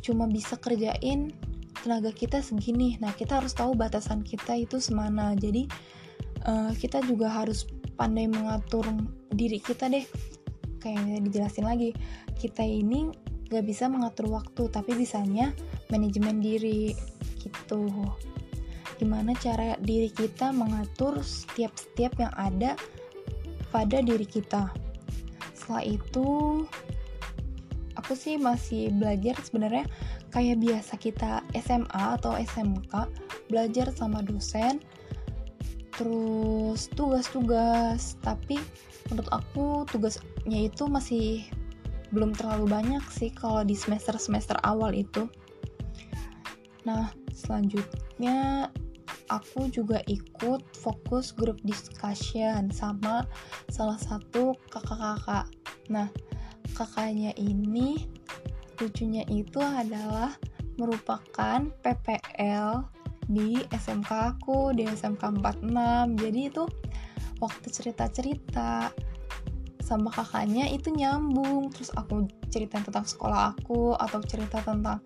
cuma 0.01 0.25
bisa 0.25 0.57
kerjain 0.57 1.37
tenaga 1.83 2.11
kita 2.11 2.43
segini. 2.43 2.99
Nah 2.99 3.15
kita 3.15 3.39
harus 3.43 3.55
tahu 3.55 3.75
batasan 3.75 4.23
kita 4.23 4.59
itu 4.59 4.79
semana. 4.83 5.35
Jadi 5.39 5.67
uh, 6.47 6.73
kita 6.75 7.03
juga 7.07 7.31
harus 7.31 7.67
pandai 7.99 8.31
mengatur 8.31 8.87
diri 9.33 9.59
kita 9.59 9.91
deh. 9.91 10.05
Kayak 10.79 11.27
dijelasin 11.27 11.67
lagi 11.67 11.91
kita 12.39 12.63
ini 12.63 13.11
gak 13.49 13.65
bisa 13.67 13.89
mengatur 13.91 14.31
waktu 14.31 14.69
tapi 14.71 14.95
bisanya 14.95 15.51
manajemen 15.91 16.39
diri 16.39 16.95
gitu. 17.43 17.91
Gimana 18.99 19.35
cara 19.39 19.79
diri 19.79 20.11
kita 20.11 20.51
mengatur 20.55 21.23
setiap-setiap 21.23 22.19
yang 22.19 22.35
ada 22.35 22.75
pada 23.71 24.03
diri 24.03 24.27
kita. 24.27 24.71
Setelah 25.55 25.85
itu 25.85 26.29
aku 27.99 28.13
sih 28.15 28.39
masih 28.39 28.95
belajar 28.95 29.37
sebenarnya 29.43 29.85
kayak 30.39 30.63
biasa 30.63 30.95
kita 31.03 31.43
SMA 31.59 32.05
atau 32.15 32.39
SMK 32.39 33.11
belajar 33.51 33.91
sama 33.91 34.23
dosen 34.23 34.79
terus 35.99 36.87
tugas-tugas. 36.95 38.15
Tapi 38.23 38.55
menurut 39.11 39.27
aku 39.35 39.83
tugasnya 39.91 40.71
itu 40.71 40.87
masih 40.87 41.43
belum 42.15 42.39
terlalu 42.39 42.71
banyak 42.71 43.03
sih 43.11 43.35
kalau 43.35 43.67
di 43.67 43.75
semester-semester 43.75 44.55
awal 44.63 44.95
itu. 44.95 45.27
Nah 46.87 47.11
selanjutnya 47.35 48.71
aku 49.35 49.67
juga 49.75 50.07
ikut 50.07 50.63
fokus 50.71 51.35
grup 51.35 51.59
discussion 51.67 52.71
sama 52.71 53.27
salah 53.75 53.99
satu 53.99 54.55
kakak-kakak. 54.71 55.51
Nah 55.91 56.07
kakaknya 56.79 57.35
ini 57.35 58.07
lucunya 58.79 59.27
itu 59.29 59.59
adalah 59.61 60.35
merupakan 60.79 61.59
PPL 61.83 62.87
di 63.29 63.61
SMK 63.69 64.11
aku 64.39 64.73
di 64.73 64.89
SMK 64.89 65.43
46 65.43 66.17
jadi 66.17 66.41
itu 66.49 66.65
waktu 67.43 67.67
cerita-cerita 67.71 68.91
sama 69.89 70.13
kakaknya 70.13 70.69
itu 70.69 70.93
nyambung. 70.93 71.73
Terus 71.73 71.89
aku 71.97 72.29
cerita 72.53 72.77
tentang 72.85 73.09
sekolah 73.09 73.57
aku 73.57 73.97
atau 73.97 74.21
cerita 74.21 74.61
tentang 74.61 75.01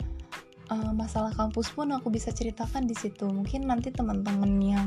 uh, 0.75 0.91
masalah 0.91 1.31
kampus 1.31 1.71
pun 1.71 1.95
aku 1.95 2.11
bisa 2.11 2.35
ceritakan 2.35 2.91
di 2.91 2.99
situ. 2.99 3.31
Mungkin 3.31 3.71
nanti 3.71 3.95
teman-teman 3.95 4.59
yang 4.59 4.87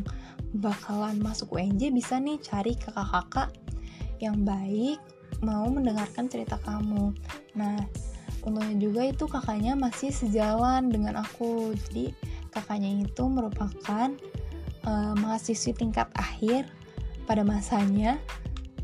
bakalan 0.60 1.16
masuk 1.24 1.56
UNJ 1.56 1.96
bisa 1.96 2.20
nih 2.20 2.36
cari 2.44 2.76
kakak-kakak 2.76 3.56
yang 4.20 4.44
baik 4.44 5.00
mau 5.40 5.64
mendengarkan 5.72 6.28
cerita 6.28 6.60
kamu. 6.64 7.16
Nah, 7.56 7.80
untungnya 8.46 8.78
juga 8.78 9.02
itu 9.10 9.26
kakaknya 9.26 9.74
masih 9.74 10.14
sejalan 10.14 10.88
dengan 10.94 11.20
aku. 11.20 11.74
Jadi 11.90 12.14
kakaknya 12.54 13.04
itu 13.04 13.24
merupakan 13.26 14.14
uh, 14.86 15.14
mahasiswi 15.18 15.74
tingkat 15.74 16.08
akhir 16.16 16.70
pada 17.26 17.42
masanya 17.42 18.22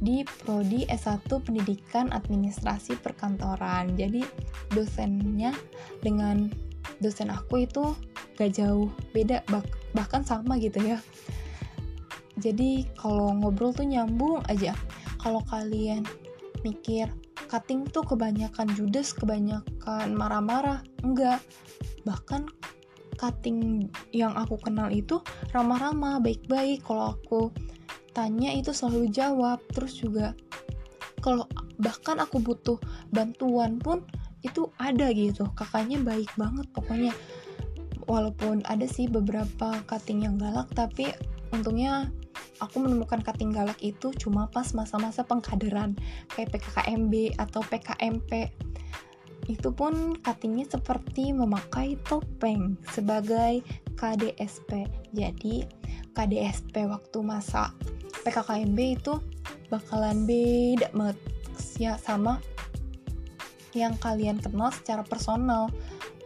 di 0.02 0.26
prodi 0.26 0.90
S1 0.90 1.30
Pendidikan 1.30 2.10
Administrasi 2.10 2.98
Perkantoran. 2.98 3.94
Jadi 3.94 4.26
dosennya 4.74 5.54
dengan 6.02 6.50
dosen 6.98 7.30
aku 7.30 7.70
itu 7.70 7.94
gak 8.36 8.58
jauh 8.58 8.90
beda 9.14 9.46
bah 9.48 9.62
bahkan 9.94 10.26
sama 10.26 10.58
gitu 10.58 10.82
ya. 10.82 10.98
Jadi 12.42 12.90
kalau 12.98 13.38
ngobrol 13.38 13.70
tuh 13.72 13.86
nyambung 13.86 14.42
aja. 14.50 14.74
Kalau 15.22 15.46
kalian 15.46 16.02
mikir 16.66 17.06
cutting 17.52 17.84
tuh 17.92 18.08
kebanyakan 18.08 18.72
judes, 18.80 19.12
kebanyakan 19.12 20.16
marah-marah. 20.16 20.80
Enggak. 21.04 21.44
Bahkan 22.08 22.48
cutting 23.20 23.92
yang 24.16 24.32
aku 24.40 24.56
kenal 24.56 24.88
itu 24.88 25.20
ramah-ramah, 25.52 26.24
baik-baik. 26.24 26.80
Kalau 26.88 27.20
aku 27.20 27.52
tanya 28.16 28.56
itu 28.56 28.72
selalu 28.72 29.12
jawab. 29.12 29.60
Terus 29.76 30.00
juga 30.00 30.32
kalau 31.20 31.44
bahkan 31.76 32.24
aku 32.24 32.40
butuh 32.40 32.80
bantuan 33.12 33.84
pun 33.84 34.08
itu 34.48 34.72
ada 34.80 35.12
gitu. 35.12 35.44
Kakaknya 35.52 36.00
baik 36.00 36.32
banget 36.40 36.72
pokoknya. 36.72 37.12
Walaupun 38.08 38.64
ada 38.64 38.88
sih 38.88 39.12
beberapa 39.12 39.76
cutting 39.92 40.24
yang 40.24 40.40
galak 40.40 40.72
tapi 40.72 41.12
untungnya 41.52 42.08
aku 42.62 42.80
menemukan 42.80 43.20
cutting 43.26 43.50
galak 43.50 43.78
itu 43.82 44.14
cuma 44.16 44.48
pas 44.54 44.70
masa-masa 44.78 45.26
pengkaderan 45.26 45.98
kayak 46.32 46.54
PKKMB 46.56 47.36
atau 47.42 47.62
PKMP 47.66 48.54
itu 49.50 49.70
pun 49.74 50.16
cuttingnya 50.22 50.70
seperti 50.70 51.34
memakai 51.34 51.98
topeng 52.06 52.78
sebagai 52.94 53.66
KDSP 53.98 54.86
jadi 55.12 55.66
KDSP 56.14 56.86
waktu 56.86 57.18
masa 57.26 57.74
PKKMB 58.22 58.80
itu 59.02 59.18
bakalan 59.74 60.30
beda 60.30 60.94
banget 60.94 61.18
ya 61.82 61.98
sama 61.98 62.38
yang 63.74 63.96
kalian 64.00 64.40
kenal 64.40 64.72
secara 64.72 65.04
personal. 65.04 65.72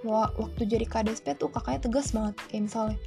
Waktu 0.05 0.69
jadi 0.69 0.85
KDSP 0.85 1.33
tuh 1.41 1.49
kakaknya 1.49 1.89
tegas 1.89 2.13
banget 2.13 2.37
kayak 2.49 2.69
misalnya 2.69 2.97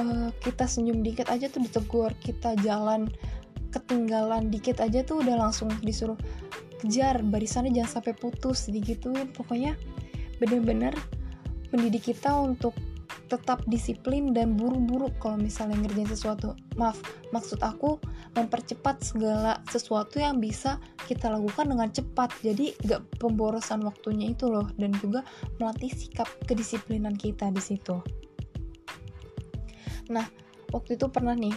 uh, 0.00 0.28
kita 0.40 0.64
senyum 0.64 1.04
dikit 1.04 1.28
aja 1.28 1.52
tuh 1.52 1.60
ditegur 1.62 2.10
kita 2.24 2.56
jalan 2.64 3.12
ketinggalan 3.70 4.50
dikit 4.50 4.82
aja 4.82 5.06
tuh 5.06 5.22
udah 5.22 5.38
langsung 5.38 5.70
disuruh 5.84 6.18
kejar 6.82 7.22
barisannya 7.22 7.70
jangan 7.76 8.00
sampai 8.00 8.14
putus 8.16 8.66
digituin. 8.66 9.30
Pokoknya 9.30 9.76
bener-bener 10.40 10.96
mendidik 11.70 12.10
kita 12.10 12.34
untuk 12.34 12.74
tetap 13.30 13.62
disiplin 13.70 14.34
dan 14.34 14.58
buru-buru 14.58 15.06
kalau 15.22 15.38
misalnya 15.38 15.78
ngerjain 15.86 16.10
sesuatu. 16.10 16.58
Maaf 16.74 16.98
maksud 17.30 17.62
aku 17.62 18.02
mempercepat 18.34 19.06
segala 19.06 19.62
sesuatu 19.70 20.18
yang 20.18 20.42
bisa 20.42 20.82
kita 21.06 21.30
lakukan 21.30 21.70
dengan 21.70 21.94
cepat. 21.94 22.34
Jadi 22.42 22.74
gak 22.90 23.06
pemborosan 23.22 23.86
waktunya 23.86 24.34
itu 24.34 24.50
loh 24.50 24.66
dan 24.74 24.90
juga 24.98 25.22
melatih 25.62 25.94
sikap 25.94 26.26
kedisiplinan 26.48 27.14
kita 27.14 27.54
di 27.54 27.62
situ 27.62 28.02
Nah, 30.10 30.26
waktu 30.74 30.98
itu 30.98 31.06
pernah 31.06 31.38
nih, 31.38 31.54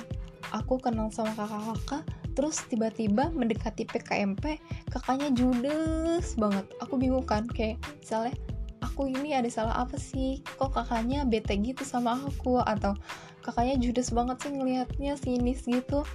aku 0.54 0.78
kenal 0.78 1.10
sama 1.10 1.34
kakak-kakak, 1.34 2.06
terus 2.38 2.62
tiba-tiba 2.70 3.34
mendekati 3.34 3.90
PKMP, 3.90 4.62
kakaknya 4.94 5.34
judes 5.34 6.38
banget. 6.38 6.70
Aku 6.86 7.02
bingung 7.02 7.26
kan, 7.26 7.50
kayak 7.50 7.82
misalnya, 7.98 8.38
aku 8.86 9.10
ini 9.10 9.34
ada 9.34 9.50
salah 9.50 9.82
apa 9.82 9.98
sih? 9.98 10.46
Kok 10.62 10.78
kakaknya 10.78 11.26
bete 11.26 11.58
gitu 11.58 11.82
sama 11.82 12.14
aku? 12.22 12.62
Atau 12.62 12.94
kakaknya 13.42 13.82
judes 13.82 14.14
banget 14.14 14.38
sih 14.46 14.54
ngelihatnya 14.54 15.18
sinis 15.18 15.66
gitu. 15.66 16.06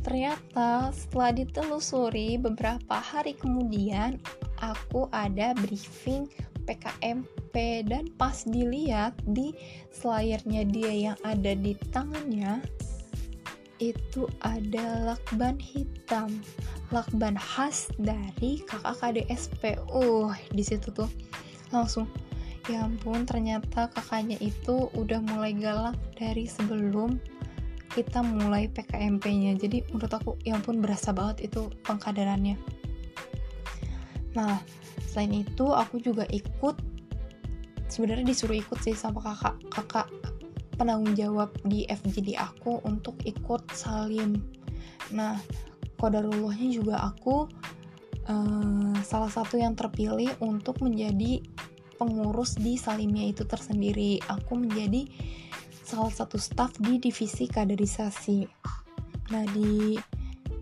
Ternyata 0.00 0.92
setelah 0.96 1.32
ditelusuri 1.32 2.40
beberapa 2.40 2.96
hari 3.00 3.36
kemudian, 3.36 4.20
aku 4.60 5.08
ada 5.12 5.56
briefing 5.56 6.28
PKMP 6.70 7.82
dan 7.90 8.06
pas 8.14 8.46
dilihat 8.46 9.18
di 9.26 9.50
slayernya 9.90 10.62
dia 10.70 11.10
yang 11.10 11.18
ada 11.26 11.58
di 11.58 11.74
tangannya 11.90 12.62
itu 13.82 14.30
ada 14.46 15.10
lakban 15.10 15.58
hitam. 15.58 16.38
Lakban 16.94 17.34
khas 17.34 17.90
dari 17.98 18.62
kakak 18.62 19.02
KDSP 19.02 19.82
uh 19.90 20.30
di 20.54 20.62
situ 20.62 20.94
tuh 20.94 21.10
langsung 21.74 22.06
ya 22.68 22.86
ampun 22.86 23.24
ternyata 23.24 23.88
kakaknya 23.90 24.36
itu 24.38 24.92
udah 24.94 25.18
mulai 25.26 25.56
galak 25.56 25.96
dari 26.14 26.44
sebelum 26.44 27.18
kita 27.90 28.22
mulai 28.22 28.70
PKMP-nya 28.70 29.58
jadi 29.58 29.82
menurut 29.90 30.12
aku 30.14 30.30
ya 30.46 30.54
ampun 30.54 30.78
berasa 30.78 31.10
banget 31.10 31.50
itu 31.50 31.66
pengkaderannya. 31.82 32.54
Nah 34.38 34.62
selain 35.10 35.42
itu 35.42 35.66
aku 35.74 35.98
juga 35.98 36.22
ikut 36.30 36.78
sebenarnya 37.90 38.30
disuruh 38.30 38.54
ikut 38.54 38.78
sih 38.78 38.94
sama 38.94 39.18
kakak 39.18 39.58
kakak 39.74 40.06
penanggung 40.78 41.18
jawab 41.18 41.50
di 41.66 41.84
FGD 41.90 42.38
aku 42.38 42.78
untuk 42.86 43.18
ikut 43.26 43.66
salim. 43.74 44.38
Nah 45.10 45.36
kodarullahnya 45.98 46.70
juga 46.70 47.02
aku 47.02 47.50
uh, 48.30 48.96
salah 49.02 49.28
satu 49.28 49.58
yang 49.58 49.74
terpilih 49.74 50.30
untuk 50.40 50.80
menjadi 50.80 51.42
pengurus 52.00 52.56
di 52.56 52.78
salimnya 52.80 53.28
itu 53.28 53.44
tersendiri. 53.44 54.22
Aku 54.30 54.56
menjadi 54.56 55.04
salah 55.84 56.14
satu 56.14 56.38
staff 56.38 56.72
di 56.78 56.96
divisi 56.96 57.50
kaderisasi. 57.50 58.46
Nah 59.34 59.44
di 59.52 59.98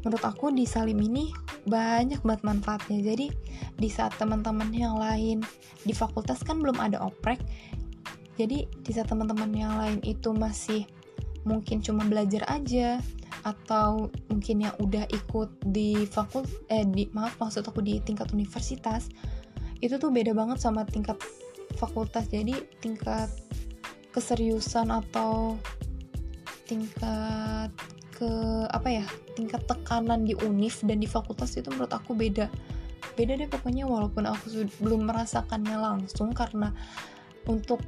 menurut 0.03 0.25
aku 0.25 0.51
di 0.51 0.67
salim 0.67 0.99
ini 0.99 1.31
banyak 1.69 2.21
banget 2.25 2.43
manfaatnya. 2.43 2.99
Jadi 3.01 3.31
di 3.77 3.89
saat 3.93 4.17
teman-teman 4.19 4.73
yang 4.75 4.99
lain 4.99 5.45
di 5.85 5.95
fakultas 5.95 6.43
kan 6.43 6.59
belum 6.59 6.81
ada 6.83 6.99
oprek 7.05 7.39
jadi 8.39 8.71
di 8.71 8.91
saat 8.95 9.11
teman-teman 9.11 9.51
yang 9.51 9.75
lain 9.75 9.99
itu 10.07 10.31
masih 10.31 10.87
mungkin 11.43 11.83
cuma 11.83 12.07
belajar 12.07 12.47
aja 12.47 13.03
atau 13.43 14.11
mungkin 14.31 14.63
yang 14.63 14.75
udah 14.79 15.11
ikut 15.11 15.51
di 15.75 16.07
fakultas 16.07 16.55
eh 16.71 16.87
di 16.87 17.11
maaf 17.11 17.35
maksud 17.43 17.67
aku 17.67 17.83
di 17.83 17.99
tingkat 17.99 18.31
universitas 18.31 19.11
itu 19.83 19.95
tuh 19.99 20.11
beda 20.15 20.35
banget 20.35 20.59
sama 20.59 20.87
tingkat 20.87 21.19
fakultas. 21.79 22.27
Jadi 22.27 22.55
tingkat 22.83 23.31
keseriusan 24.11 24.91
atau 24.91 25.55
tingkat 26.67 27.71
ke 28.19 28.31
apa 28.75 28.89
ya 28.91 29.07
tingkat 29.39 29.63
tekanan 29.71 30.27
di 30.27 30.35
univ 30.43 30.75
dan 30.83 30.99
di 30.99 31.07
fakultas 31.07 31.55
itu 31.55 31.71
menurut 31.71 31.95
aku 31.95 32.19
beda. 32.19 32.51
Beda 33.15 33.39
deh 33.39 33.47
pokoknya 33.47 33.87
walaupun 33.87 34.27
aku 34.27 34.67
belum 34.83 35.07
merasakannya 35.07 35.79
langsung 35.79 36.35
karena 36.35 36.75
untuk 37.47 37.79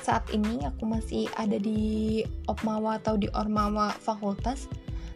saat 0.00 0.24
ini 0.32 0.64
aku 0.64 0.88
masih 0.88 1.28
ada 1.36 1.60
di 1.60 2.24
opmawa 2.48 3.00
atau 3.00 3.16
di 3.16 3.28
ormawa 3.32 3.92
fakultas 3.96 4.68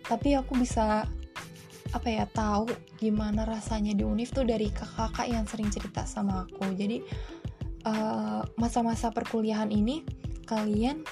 tapi 0.08 0.32
aku 0.32 0.56
bisa 0.56 1.04
apa 1.92 2.08
ya 2.08 2.24
tahu 2.28 2.68
gimana 3.00 3.48
rasanya 3.48 3.96
di 3.96 4.04
univ 4.04 4.28
tuh 4.32 4.44
dari 4.44 4.68
kakak-kakak 4.68 5.26
yang 5.32 5.44
sering 5.48 5.72
cerita 5.72 6.04
sama 6.04 6.44
aku. 6.44 6.68
Jadi 6.76 7.00
eh, 7.88 8.40
masa-masa 8.60 9.08
uh, 9.08 9.14
perkuliahan 9.16 9.72
ini 9.72 10.04
kalian 10.44 11.04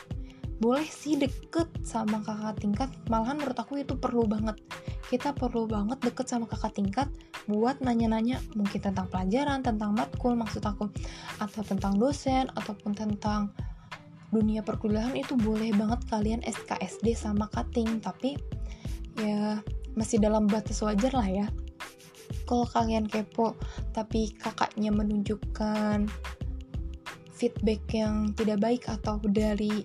boleh 0.56 0.88
sih 0.88 1.20
deket 1.20 1.68
sama 1.84 2.24
kakak 2.24 2.64
tingkat 2.64 2.88
malahan 3.12 3.36
menurut 3.36 3.58
aku 3.60 3.80
itu 3.80 3.92
perlu 3.96 4.24
banget. 4.24 4.56
Kita 5.06 5.36
perlu 5.36 5.68
banget 5.68 6.00
deket 6.00 6.26
sama 6.26 6.48
kakak 6.48 6.74
tingkat 6.74 7.08
buat 7.46 7.78
nanya-nanya 7.84 8.42
mungkin 8.58 8.80
tentang 8.80 9.06
pelajaran 9.12 9.62
tentang 9.62 9.94
matkul 9.94 10.34
maksud 10.34 10.64
aku 10.64 10.90
atau 11.38 11.62
tentang 11.62 12.00
dosen 12.00 12.50
ataupun 12.58 12.96
tentang 12.96 13.52
dunia 14.34 14.64
perkuliahan 14.66 15.14
itu 15.14 15.38
boleh 15.38 15.70
banget 15.76 16.02
kalian 16.10 16.42
SKSD 16.42 17.14
sama 17.14 17.46
cutting 17.54 18.02
tapi 18.02 18.34
ya 19.22 19.62
masih 19.94 20.18
dalam 20.18 20.48
batas 20.50 20.82
wajar 20.82 21.12
lah 21.14 21.28
ya. 21.28 21.46
Kalau 22.48 22.66
kalian 22.66 23.06
kepo 23.06 23.54
tapi 23.94 24.34
kakaknya 24.34 24.90
menunjukkan 24.90 26.10
feedback 27.36 27.84
yang 27.92 28.32
tidak 28.32 28.58
baik 28.64 28.82
atau 28.88 29.20
dari 29.28 29.84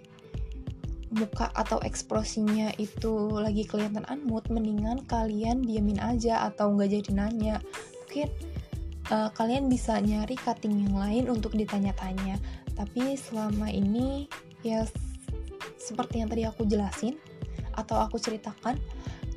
muka 1.11 1.51
atau 1.51 1.77
ekspresinya 1.83 2.71
itu 2.79 3.35
lagi 3.35 3.67
kelihatan 3.67 4.07
unmood 4.07 4.47
mendingan 4.47 5.03
kalian 5.11 5.59
diamin 5.59 5.99
aja 5.99 6.47
atau 6.47 6.71
nggak 6.71 6.91
jadi 6.95 7.11
nanya. 7.11 7.55
Mungkin 8.07 8.27
uh, 9.11 9.29
kalian 9.35 9.67
bisa 9.67 9.99
nyari 9.99 10.39
cutting 10.39 10.87
yang 10.87 10.95
lain 10.95 11.27
untuk 11.27 11.51
ditanya-tanya. 11.53 12.39
Tapi 12.73 13.19
selama 13.19 13.67
ini 13.67 14.31
ya 14.63 14.87
seperti 15.75 16.23
yang 16.23 16.29
tadi 16.31 16.47
aku 16.47 16.63
jelasin 16.63 17.19
atau 17.75 17.99
aku 17.99 18.15
ceritakan 18.15 18.79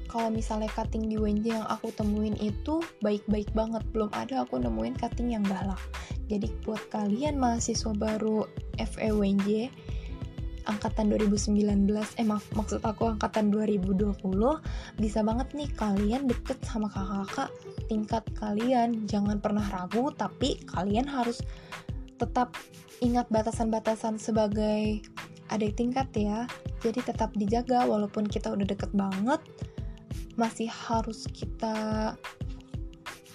kalau 0.06 0.30
misalnya 0.30 0.70
cutting 0.70 1.10
di 1.10 1.18
WNJ 1.18 1.58
yang 1.58 1.66
aku 1.66 1.90
temuin 1.90 2.38
itu 2.38 2.78
baik-baik 3.02 3.50
banget. 3.50 3.82
Belum 3.90 4.06
ada 4.14 4.46
aku 4.46 4.62
nemuin 4.62 4.94
cutting 4.94 5.34
yang 5.34 5.42
galak. 5.42 5.82
Jadi 6.30 6.54
buat 6.62 6.78
kalian 6.94 7.34
mahasiswa 7.34 7.90
baru 7.98 8.46
FEWNJ 8.78 9.74
angkatan 10.64 11.12
2019 11.12 11.60
eh 11.92 12.26
maaf 12.26 12.44
maksud 12.56 12.80
aku 12.80 13.12
angkatan 13.12 13.52
2020 13.52 14.16
bisa 14.96 15.20
banget 15.20 15.48
nih 15.52 15.68
kalian 15.76 16.24
deket 16.24 16.56
sama 16.64 16.88
kakak-kakak 16.88 17.50
tingkat 17.86 18.24
kalian. 18.36 19.04
Jangan 19.04 19.38
pernah 19.40 19.64
ragu 19.68 20.08
tapi 20.16 20.60
kalian 20.72 21.04
harus 21.04 21.44
tetap 22.16 22.56
ingat 23.04 23.28
batasan-batasan 23.28 24.16
sebagai 24.16 25.04
adik 25.52 25.76
tingkat 25.76 26.08
ya. 26.16 26.48
Jadi 26.80 27.00
tetap 27.04 27.32
dijaga 27.36 27.84
walaupun 27.84 28.24
kita 28.24 28.52
udah 28.52 28.64
deket 28.64 28.92
banget 28.96 29.40
masih 30.34 30.66
harus 30.66 31.30
kita 31.30 32.12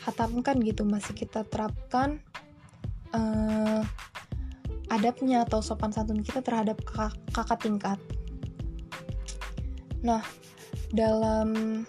hatamkan 0.04 0.60
gitu 0.64 0.84
masih 0.84 1.16
kita 1.16 1.48
terapkan 1.48 2.20
uh, 3.16 3.84
adabnya 4.90 5.46
atau 5.46 5.62
sopan 5.62 5.94
santun 5.94 6.26
kita 6.26 6.42
terhadap 6.42 6.82
kakak, 6.86 7.60
tingkat. 7.62 8.00
Nah, 10.02 10.26
dalam 10.94 11.82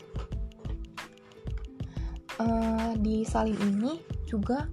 uh, 2.40 2.92
di 3.00 3.24
salim 3.24 3.56
ini 3.56 4.00
juga 4.28 4.68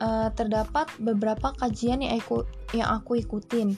uh, 0.00 0.28
terdapat 0.32 0.92
beberapa 1.00 1.52
kajian 1.56 2.04
yang 2.04 2.20
aku 2.20 2.44
yang 2.76 2.88
aku 2.92 3.20
ikutin. 3.20 3.76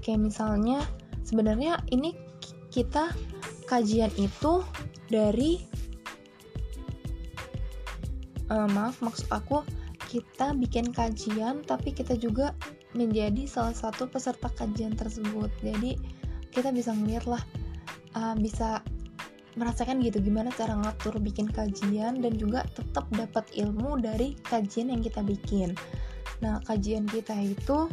Kayak 0.00 0.20
misalnya 0.32 0.78
sebenarnya 1.26 1.82
ini 1.92 2.14
kita 2.70 3.10
kajian 3.66 4.10
itu 4.18 4.62
dari 5.10 5.58
uh, 8.50 8.68
maaf 8.70 9.02
maksud 9.02 9.26
aku 9.30 9.62
kita 10.10 10.58
bikin 10.58 10.90
kajian 10.90 11.62
tapi 11.62 11.94
kita 11.94 12.18
juga 12.18 12.50
menjadi 12.98 13.46
salah 13.46 13.70
satu 13.70 14.10
peserta 14.10 14.50
kajian 14.58 14.98
tersebut. 14.98 15.46
Jadi 15.62 15.94
kita 16.50 16.74
bisa 16.74 16.90
ngeliat 16.90 17.30
lah 17.30 17.42
uh, 18.18 18.34
bisa 18.34 18.82
merasakan 19.54 20.02
gitu 20.02 20.18
gimana 20.18 20.50
cara 20.50 20.74
ngatur 20.74 21.22
bikin 21.22 21.46
kajian 21.46 22.18
dan 22.18 22.34
juga 22.34 22.66
tetap 22.74 23.06
dapat 23.14 23.46
ilmu 23.54 24.02
dari 24.02 24.34
kajian 24.50 24.90
yang 24.90 24.98
kita 24.98 25.22
bikin. 25.22 25.78
Nah 26.42 26.58
kajian 26.66 27.06
kita 27.06 27.38
itu 27.38 27.86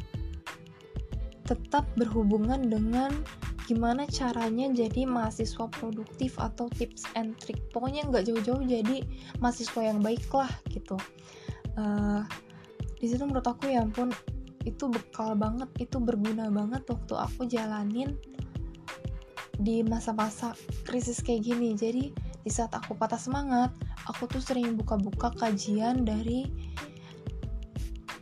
tetap 1.46 1.86
berhubungan 1.94 2.66
dengan 2.66 3.14
gimana 3.70 4.10
caranya 4.10 4.74
jadi 4.74 5.06
mahasiswa 5.06 5.70
produktif 5.70 6.34
atau 6.42 6.66
tips 6.74 7.06
and 7.14 7.38
trick. 7.38 7.62
Pokoknya 7.70 8.10
nggak 8.10 8.26
jauh-jauh 8.26 8.66
jadi 8.66 9.06
mahasiswa 9.38 9.82
yang 9.86 10.02
baik 10.02 10.26
lah 10.34 10.50
gitu 10.74 10.98
uh, 11.78 12.22
di 12.98 13.06
situ 13.06 13.24
menurut 13.24 13.46
aku 13.46 13.70
ya 13.70 13.86
ampun 13.86 14.10
itu 14.68 14.92
bekal 14.92 15.38
banget 15.38 15.70
itu 15.80 15.96
berguna 16.02 16.52
banget 16.52 16.84
waktu 16.92 17.14
aku 17.16 17.48
jalanin 17.48 18.20
di 19.58 19.82
masa-masa 19.82 20.54
krisis 20.86 21.24
kayak 21.24 21.48
gini. 21.48 21.74
Jadi 21.74 22.14
di 22.44 22.52
saat 22.52 22.74
aku 22.76 22.94
patah 22.94 23.18
semangat 23.18 23.74
aku 24.06 24.30
tuh 24.30 24.42
sering 24.44 24.78
buka-buka 24.78 25.34
kajian 25.40 26.06
dari 26.06 26.46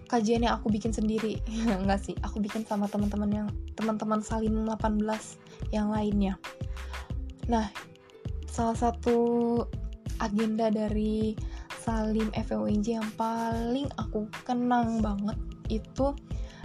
kajian 0.07 0.45
yang 0.45 0.61
aku 0.61 0.71
bikin 0.71 0.93
sendiri. 0.93 1.41
Enggak 1.81 2.05
sih 2.07 2.15
aku 2.23 2.39
bikin 2.39 2.63
sama 2.63 2.87
teman-teman 2.87 3.31
yang 3.31 3.47
teman-teman 3.75 4.21
salim 4.23 4.63
18 4.63 5.01
yang 5.75 5.91
lainnya. 5.91 6.39
Nah 7.51 7.67
salah 8.47 8.77
satu 8.77 9.17
agenda 10.23 10.71
dari 10.71 11.35
Salim 11.85 12.33
FWNJ 12.33 12.97
yang 12.97 13.09
paling 13.13 13.85
aku 14.01 14.25
kenang 14.41 15.05
banget 15.05 15.37
itu 15.69 16.17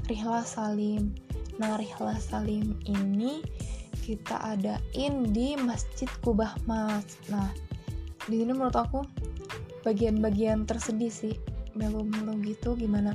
Rihla 0.09 0.40
Salim. 0.48 1.12
Nah, 1.61 1.76
Rihla 1.76 2.16
Salim 2.16 2.72
ini 2.88 3.44
kita 4.00 4.40
adain 4.56 5.28
di 5.28 5.61
Masjid 5.61 6.09
Kubah 6.24 6.56
Mas. 6.64 7.20
Nah, 7.28 7.52
di 8.33 8.40
sini 8.40 8.56
menurut 8.56 8.72
aku 8.72 9.04
bagian-bagian 9.85 10.64
tersedih 10.64 11.12
sih, 11.12 11.37
melo-melo 11.76 12.33
gitu 12.40 12.72
gimana. 12.72 13.12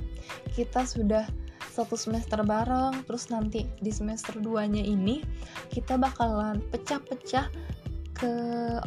Kita 0.53 0.85
sudah 0.85 1.25
satu 1.73 1.97
semester 1.97 2.39
bareng, 2.45 3.01
terus 3.09 3.33
nanti 3.33 3.65
di 3.81 3.89
semester 3.89 4.37
2-nya 4.37 4.85
ini 4.85 5.25
kita 5.73 5.97
bakalan 5.97 6.61
pecah-pecah 6.69 7.49
ke 8.15 8.31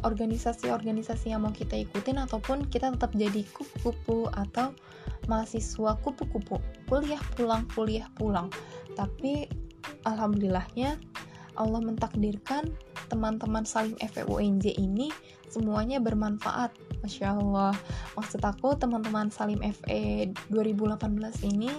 organisasi-organisasi 0.08 1.30
yang 1.36 1.44
mau 1.44 1.52
kita 1.52 1.76
ikutin 1.76 2.16
ataupun 2.24 2.64
kita 2.72 2.96
tetap 2.96 3.12
jadi 3.12 3.44
kupu-kupu 3.52 4.32
atau 4.32 4.72
mahasiswa 5.28 5.94
kupu-kupu. 6.00 6.56
Kuliah 6.88 7.20
pulang 7.36 7.68
kuliah 7.76 8.08
pulang. 8.16 8.48
Tapi 8.96 9.46
alhamdulillahnya 10.08 10.96
Allah 11.60 11.80
mentakdirkan 11.84 12.72
teman-teman 13.12 13.68
saling 13.68 14.00
FWNJ 14.00 14.80
ini 14.80 15.12
semuanya 15.52 16.00
bermanfaat. 16.00 16.72
Masya 17.04 17.38
Allah. 17.38 17.76
Maksud 18.18 18.42
aku 18.42 18.74
teman-teman 18.74 19.30
Salim 19.30 19.62
FE 19.62 20.34
2018 20.50 21.06
ini 21.46 21.70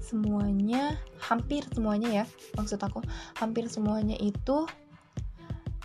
Semuanya 0.00 0.96
Hampir 1.20 1.68
semuanya 1.68 2.08
ya 2.08 2.24
Maksud 2.56 2.80
aku 2.80 3.04
Hampir 3.36 3.68
semuanya 3.68 4.16
itu 4.16 4.64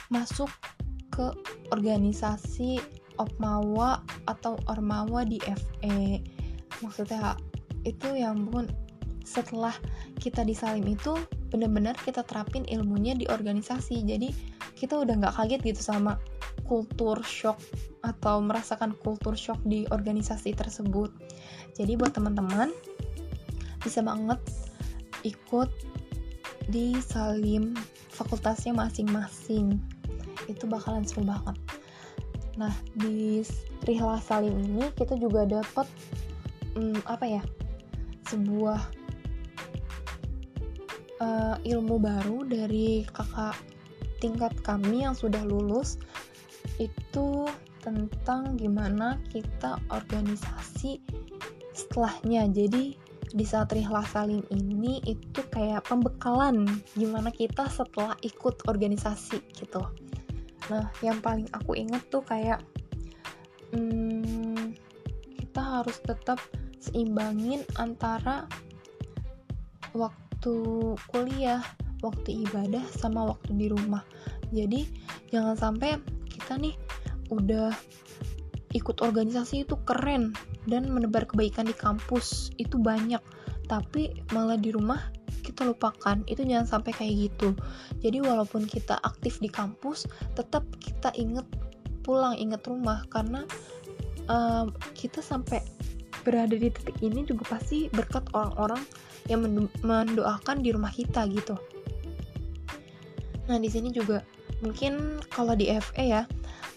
Masuk 0.07 0.47
ke 1.17 1.33
organisasi 1.73 2.77
Opmawa 3.17 4.05
atau 4.29 4.61
Ormawa 4.69 5.25
di 5.25 5.41
FE 5.41 6.21
Maksudnya 6.85 7.33
itu 7.81 8.13
yang 8.13 8.45
pun 8.49 8.69
setelah 9.25 9.73
kita 10.21 10.45
di 10.45 10.55
Salim 10.55 10.85
itu 10.87 11.17
benar-benar 11.49 11.97
kita 11.99 12.23
terapin 12.23 12.63
ilmunya 12.69 13.17
di 13.17 13.25
organisasi. 13.27 14.05
Jadi 14.05 14.29
kita 14.77 14.99
udah 15.01 15.17
nggak 15.17 15.35
kaget 15.35 15.61
gitu 15.73 15.81
sama 15.81 16.21
kultur 16.67 17.19
shock 17.23 17.57
atau 18.03 18.43
merasakan 18.43 18.93
kultur 19.01 19.33
shock 19.33 19.59
di 19.65 19.87
organisasi 19.89 20.53
tersebut. 20.53 21.09
Jadi 21.75 21.97
buat 21.97 22.13
teman-teman 22.13 22.69
bisa 23.81 24.03
banget 24.03 24.39
ikut 25.25 25.69
di 26.67 26.93
Salim 26.99 27.73
fakultasnya 28.11 28.75
masing-masing 28.75 29.79
itu 30.45 30.69
bakalan 30.69 31.01
seru 31.01 31.25
banget. 31.25 31.57
Nah 32.57 32.73
di 32.93 33.41
Rihla 33.85 34.21
Salim 34.21 34.57
ini 34.57 34.89
kita 34.93 35.17
juga 35.17 35.45
dapat 35.45 35.85
hmm, 36.77 37.05
apa 37.05 37.25
ya 37.25 37.43
sebuah 38.29 38.81
uh, 41.21 41.55
ilmu 41.61 41.95
baru 41.97 42.45
dari 42.45 43.05
kakak 43.09 43.57
tingkat 44.21 44.53
kami 44.65 45.05
yang 45.05 45.13
sudah 45.13 45.41
lulus. 45.45 45.97
Itu 46.77 47.49
tentang 47.81 48.57
gimana 48.59 49.21
kita 49.31 49.79
organisasi 49.93 50.99
setelahnya. 51.71 52.49
Jadi 52.49 52.97
di 53.27 53.45
saat 53.45 53.69
Rihla 53.69 54.01
Salim 54.07 54.41
ini 54.49 55.03
itu 55.03 55.43
kayak 55.51 55.87
pembekalan 55.91 56.63
gimana 56.95 57.29
kita 57.29 57.67
setelah 57.67 58.15
ikut 58.23 58.65
organisasi 58.65 59.43
gitu 59.51 59.83
nah 60.67 60.91
yang 60.99 61.19
paling 61.23 61.47
aku 61.55 61.79
inget 61.79 62.03
tuh 62.11 62.23
kayak 62.23 62.59
hmm, 63.71 64.75
kita 65.39 65.61
harus 65.61 65.97
tetap 66.03 66.39
seimbangin 66.77 67.63
antara 67.79 68.47
waktu 69.95 70.55
kuliah 71.09 71.63
waktu 72.05 72.45
ibadah 72.45 72.83
sama 72.93 73.25
waktu 73.33 73.51
di 73.57 73.67
rumah. 73.73 74.05
Jadi 74.53 74.85
jangan 75.33 75.57
sampai 75.57 75.97
kita 76.29 76.55
nih 76.61 76.75
udah 77.33 77.73
ikut 78.75 78.97
organisasi 79.01 79.65
itu 79.65 79.75
keren 79.83 80.35
dan 80.69 80.87
menebar 80.91 81.25
kebaikan 81.25 81.65
di 81.67 81.75
kampus. 81.75 82.53
Itu 82.61 82.77
banyak. 82.77 83.19
Tapi 83.67 84.29
malah 84.31 84.55
di 84.55 84.71
rumah 84.71 85.01
kita 85.47 85.63
lupakan 85.63 86.19
itu 86.27 86.43
jangan 86.43 86.67
sampai 86.67 86.91
kayak 86.91 87.31
gitu. 87.31 87.55
Jadi 88.03 88.19
walaupun 88.19 88.67
kita 88.67 88.99
aktif 89.07 89.39
di 89.39 89.47
kampus 89.47 90.03
tetap 90.35 90.67
kita 90.83 91.15
inget 91.15 91.47
pulang 92.03 92.35
inget 92.35 92.59
rumah. 92.67 93.07
Karena 93.07 93.47
um, 94.27 94.75
kita 94.91 95.23
sampai 95.23 95.63
berada 96.27 96.59
di 96.59 96.67
titik 96.67 96.99
ini 96.99 97.23
juga 97.23 97.55
pasti 97.55 97.87
berkat 97.87 98.27
orang-orang 98.35 98.83
yang 99.31 99.43
mendoakan 99.83 100.59
di 100.59 100.75
rumah 100.75 100.91
kita 100.91 101.23
gitu. 101.31 101.55
Nah, 103.47 103.55
di 103.59 103.71
sini 103.71 103.95
juga 103.95 104.23
mungkin 104.59 105.23
kalau 105.31 105.55
di 105.55 105.71
FE 105.71 106.03
ya, 106.03 106.27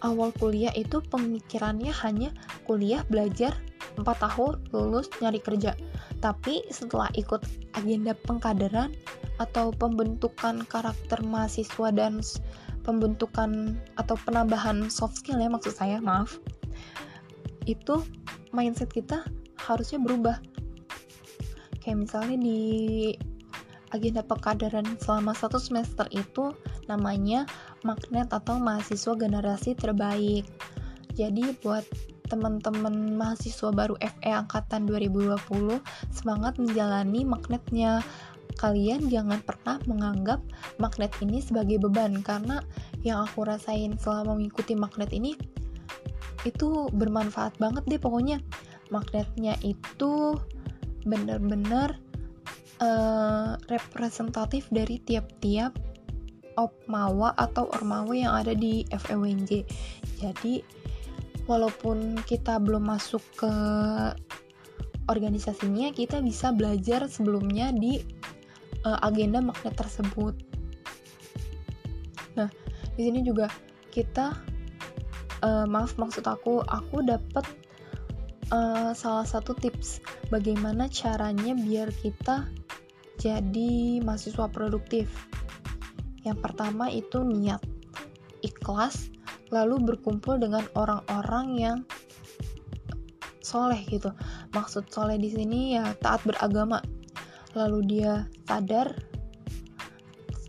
awal 0.06 0.30
kuliah 0.38 0.70
itu 0.78 1.02
pemikirannya 1.02 1.90
hanya 2.06 2.30
kuliah 2.62 3.02
belajar 3.10 3.58
4 4.00 4.24
tahun 4.24 4.54
lulus 4.72 5.08
nyari 5.20 5.40
kerja. 5.40 5.76
Tapi 6.20 6.64
setelah 6.72 7.08
ikut 7.16 7.44
agenda 7.76 8.16
pengkaderan 8.26 8.92
atau 9.40 9.72
pembentukan 9.72 10.64
karakter 10.68 11.20
mahasiswa 11.24 11.88
dan 11.92 12.20
pembentukan 12.84 13.76
atau 14.00 14.16
penambahan 14.24 14.88
soft 14.88 15.20
skill 15.20 15.40
ya 15.40 15.48
maksud 15.48 15.72
saya, 15.72 16.00
maaf. 16.00 16.40
Itu 17.68 18.04
mindset 18.52 18.92
kita 18.92 19.24
harusnya 19.60 20.00
berubah. 20.00 20.40
Kayak 21.80 22.08
misalnya 22.08 22.36
di 22.36 22.60
agenda 23.90 24.22
pekadaran 24.22 24.86
selama 25.02 25.34
satu 25.34 25.58
semester 25.58 26.06
itu 26.14 26.54
namanya 26.86 27.46
magnet 27.82 28.30
atau 28.30 28.58
mahasiswa 28.58 29.14
generasi 29.16 29.74
terbaik. 29.74 30.46
Jadi 31.14 31.52
buat 31.60 31.82
teman-teman 32.30 33.18
mahasiswa 33.18 33.74
baru 33.74 33.98
FE 33.98 34.30
angkatan 34.30 34.86
2020 34.86 35.82
semangat 36.14 36.56
menjalani 36.62 37.26
magnetnya. 37.26 38.00
Kalian 38.58 39.08
jangan 39.08 39.40
pernah 39.40 39.80
menganggap 39.88 40.38
magnet 40.76 41.10
ini 41.24 41.40
sebagai 41.40 41.80
beban 41.80 42.20
karena 42.20 42.60
yang 43.00 43.24
aku 43.24 43.42
rasain 43.48 43.96
selama 43.96 44.36
mengikuti 44.36 44.76
magnet 44.76 45.10
ini 45.16 45.32
itu 46.44 46.92
bermanfaat 46.92 47.56
banget 47.58 47.82
deh 47.88 48.00
pokoknya. 48.00 48.38
Magnetnya 48.92 49.56
itu 49.64 50.36
bener-bener 51.08 51.96
uh, 52.84 53.56
representatif 53.72 54.68
dari 54.68 55.00
tiap-tiap 55.00 55.72
opmawa 56.58 57.32
atau 57.40 57.70
ormawa 57.72 58.12
yang 58.12 58.34
ada 58.34 58.52
di 58.52 58.84
FEWNJ. 58.92 59.50
Jadi 60.20 60.79
walaupun 61.50 62.14
kita 62.22 62.62
belum 62.62 62.86
masuk 62.86 63.18
ke 63.34 63.52
organisasinya, 65.10 65.90
kita 65.90 66.22
bisa 66.22 66.54
belajar 66.54 67.10
sebelumnya 67.10 67.74
di 67.74 67.98
uh, 68.86 69.02
agenda 69.02 69.42
magnet 69.42 69.74
tersebut. 69.74 70.38
Nah, 72.38 72.46
di 72.94 73.10
sini 73.10 73.26
juga 73.26 73.50
kita 73.90 74.38
uh, 75.42 75.66
maaf 75.66 75.98
maksud 75.98 76.22
aku, 76.30 76.62
aku 76.62 77.02
dapat 77.02 77.42
uh, 78.54 78.94
salah 78.94 79.26
satu 79.26 79.50
tips 79.58 79.98
bagaimana 80.30 80.86
caranya 80.86 81.58
biar 81.58 81.90
kita 81.90 82.46
jadi 83.18 83.98
mahasiswa 84.06 84.46
produktif. 84.46 85.10
Yang 86.22 86.38
pertama 86.38 86.86
itu 86.86 87.26
niat, 87.26 87.58
ikhlas, 88.46 89.10
lalu 89.50 89.82
berkumpul 89.82 90.38
dengan 90.38 90.64
orang-orang 90.78 91.46
yang 91.58 91.78
soleh 93.42 93.82
gitu. 93.90 94.14
Maksud 94.54 94.88
soleh 94.94 95.18
di 95.18 95.30
sini 95.30 95.74
ya 95.74 95.94
taat 95.98 96.22
beragama. 96.22 96.78
Lalu 97.58 97.98
dia 97.98 98.30
sadar, 98.46 98.94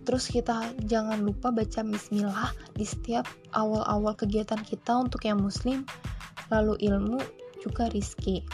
terus 0.05 0.29
kita 0.29 0.69
jangan 0.85 1.25
lupa 1.25 1.49
baca 1.49 1.81
Bismillah 1.81 2.53
di 2.77 2.85
setiap 2.85 3.25
awal-awal 3.57 4.13
kegiatan 4.13 4.61
kita 4.61 5.01
untuk 5.01 5.25
yang 5.25 5.41
Muslim. 5.41 5.81
Lalu 6.53 6.77
ilmu 6.85 7.17
juga 7.57 7.89
rizki. 7.89 8.45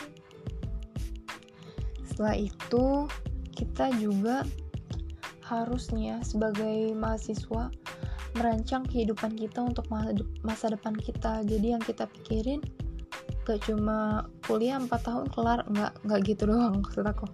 Setelah 2.08 2.40
itu 2.40 3.12
kita 3.52 3.92
juga 4.00 4.48
harusnya 5.44 6.24
sebagai 6.24 6.96
mahasiswa 6.96 7.68
merancang 8.38 8.86
kehidupan 8.86 9.36
kita 9.36 9.66
untuk 9.66 9.90
masa 10.46 10.72
depan 10.72 10.94
kita. 10.96 11.44
Jadi 11.44 11.74
yang 11.74 11.84
kita 11.84 12.06
pikirin 12.06 12.62
gak 13.44 13.64
cuma 13.64 14.28
kuliah 14.44 14.76
4 14.76 14.92
tahun 14.92 15.26
kelar 15.32 15.64
nggak 15.72 15.92
nggak 16.04 16.20
gitu 16.28 16.44
doang 16.52 16.84
maksud 16.84 17.06
aku. 17.08 17.28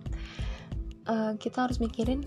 Uh, 1.04 1.36
kita 1.36 1.68
harus 1.68 1.84
mikirin 1.84 2.24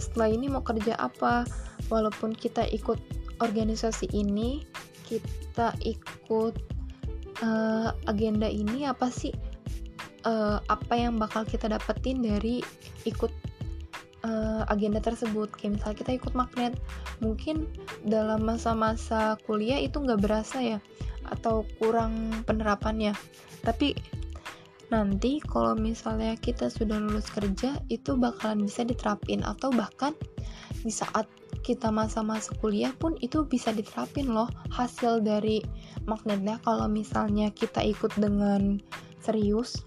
setelah 0.00 0.32
ini 0.32 0.48
mau 0.48 0.64
kerja 0.64 0.96
apa. 0.96 1.44
Walaupun 1.86 2.34
kita 2.34 2.66
ikut 2.74 2.98
organisasi 3.38 4.10
ini 4.10 4.64
kita 5.06 5.70
ikut 5.86 6.54
uh, 7.44 7.94
agenda 8.10 8.48
ini 8.50 8.88
apa 8.88 9.06
sih 9.12 9.30
uh, 10.26 10.58
apa 10.66 10.94
yang 10.98 11.16
bakal 11.16 11.46
kita 11.46 11.70
dapetin 11.70 12.20
dari 12.20 12.60
ikut 13.06 13.30
uh, 14.26 14.62
agenda 14.66 14.98
tersebut. 14.98 15.54
Kayak 15.54 15.78
misalnya 15.78 15.98
kita 16.02 16.12
ikut 16.18 16.32
magnet 16.34 16.74
mungkin 17.22 17.70
dalam 18.02 18.42
masa-masa 18.42 19.38
kuliah 19.46 19.78
itu 19.78 20.02
nggak 20.02 20.20
berasa 20.20 20.58
ya 20.58 20.78
atau 21.30 21.62
kurang 21.78 22.42
penerapannya. 22.46 23.14
Tapi 23.62 23.94
nanti 24.86 25.42
kalau 25.42 25.74
misalnya 25.74 26.38
kita 26.38 26.70
sudah 26.70 27.02
lulus 27.02 27.26
kerja 27.30 27.78
itu 27.90 28.18
bakalan 28.18 28.66
bisa 28.66 28.82
diterapin. 28.82 29.46
Atau 29.46 29.70
bahkan 29.74 30.14
di 30.82 30.90
saat 30.90 31.26
kita 31.66 31.90
masa-masa 31.90 32.54
kuliah 32.62 32.94
pun 32.94 33.18
itu 33.18 33.42
bisa 33.42 33.74
diterapin 33.74 34.30
loh 34.30 34.50
hasil 34.70 35.22
dari 35.22 35.62
magnetnya. 36.06 36.62
Kalau 36.62 36.86
misalnya 36.86 37.50
kita 37.50 37.82
ikut 37.82 38.14
dengan 38.14 38.78
serius 39.18 39.82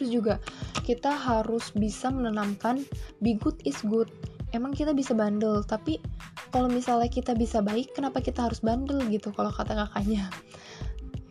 terus 0.00 0.16
juga 0.16 0.40
kita 0.80 1.12
harus 1.12 1.76
bisa 1.76 2.08
menanamkan 2.08 2.80
be 3.20 3.36
good 3.36 3.60
is 3.68 3.76
good. 3.84 4.08
Emang 4.56 4.72
kita 4.72 4.96
bisa 4.96 5.12
bandel 5.12 5.60
tapi 5.68 6.00
kalau 6.48 6.72
misalnya 6.72 7.12
kita 7.12 7.36
bisa 7.36 7.60
baik 7.60 7.92
kenapa 7.92 8.24
kita 8.24 8.48
harus 8.48 8.64
bandel 8.64 8.96
gitu 9.12 9.28
kalau 9.36 9.52
kata 9.52 9.76
kakaknya? 9.76 10.32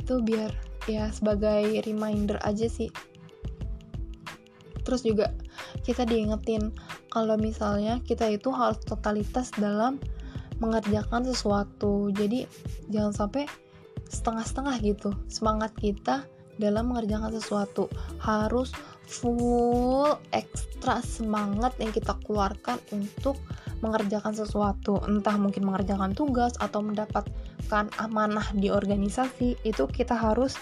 Itu 0.06 0.22
biar 0.22 0.54
ya 0.86 1.10
sebagai 1.10 1.82
reminder 1.82 2.38
aja 2.46 2.70
sih. 2.70 2.94
Terus 4.86 5.02
juga 5.02 5.34
kita 5.82 6.06
diingetin 6.06 6.70
kalau 7.10 7.34
misalnya 7.42 7.98
kita 8.06 8.30
itu 8.30 8.54
harus 8.54 8.78
totalitas 8.86 9.50
dalam 9.58 9.98
mengerjakan 10.62 11.26
sesuatu. 11.26 12.14
Jadi 12.14 12.46
jangan 12.94 13.18
sampai 13.18 13.50
setengah-setengah 14.14 14.76
gitu. 14.86 15.10
Semangat 15.26 15.74
kita 15.74 16.30
dalam 16.60 16.92
mengerjakan 16.92 17.34
sesuatu. 17.34 17.88
Harus 18.20 18.76
full 19.10 20.06
ekstra 20.36 21.02
semangat 21.02 21.74
yang 21.82 21.90
kita 21.90 22.14
keluarkan 22.28 22.78
untuk 22.94 23.40
mengerjakan 23.82 24.36
sesuatu. 24.38 25.02
Entah 25.08 25.40
mungkin 25.40 25.66
mengerjakan 25.66 26.14
tugas 26.14 26.54
atau 26.62 26.84
mendapatkan 26.86 27.90
amanah 27.98 28.46
di 28.54 28.70
organisasi 28.70 29.58
itu 29.66 29.84
kita 29.90 30.14
harus 30.14 30.54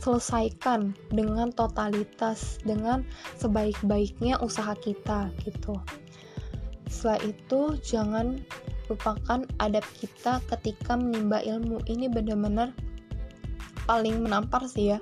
selesaikan 0.00 0.94
dengan 1.10 1.50
totalitas 1.50 2.62
dengan 2.62 3.02
sebaik-baiknya 3.36 4.40
usaha 4.40 4.72
kita 4.78 5.28
gitu. 5.44 5.76
Setelah 6.88 7.20
itu 7.26 7.60
jangan 7.80 8.40
lupakan 8.88 9.48
adab 9.60 9.84
kita 9.96 10.44
ketika 10.52 10.96
menimba 10.96 11.40
ilmu. 11.40 11.80
Ini 11.88 12.12
benar-benar 12.12 12.76
paling 13.84 14.24
menampar 14.24 14.64
sih 14.64 14.96
ya 14.96 14.98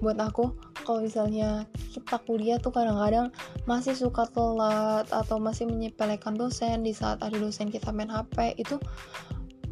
buat 0.00 0.18
aku. 0.18 0.52
Kalau 0.82 1.04
misalnya 1.04 1.68
kita 1.92 2.18
kuliah 2.24 2.56
tuh 2.56 2.72
kadang-kadang 2.72 3.30
masih 3.68 3.92
suka 3.92 4.26
telat 4.32 5.06
atau 5.12 5.36
masih 5.36 5.68
menyepelekan 5.68 6.34
dosen 6.34 6.82
di 6.82 6.96
saat 6.96 7.20
ada 7.20 7.36
dosen 7.36 7.68
kita 7.68 7.92
main 7.92 8.10
HP 8.10 8.56
itu 8.56 8.80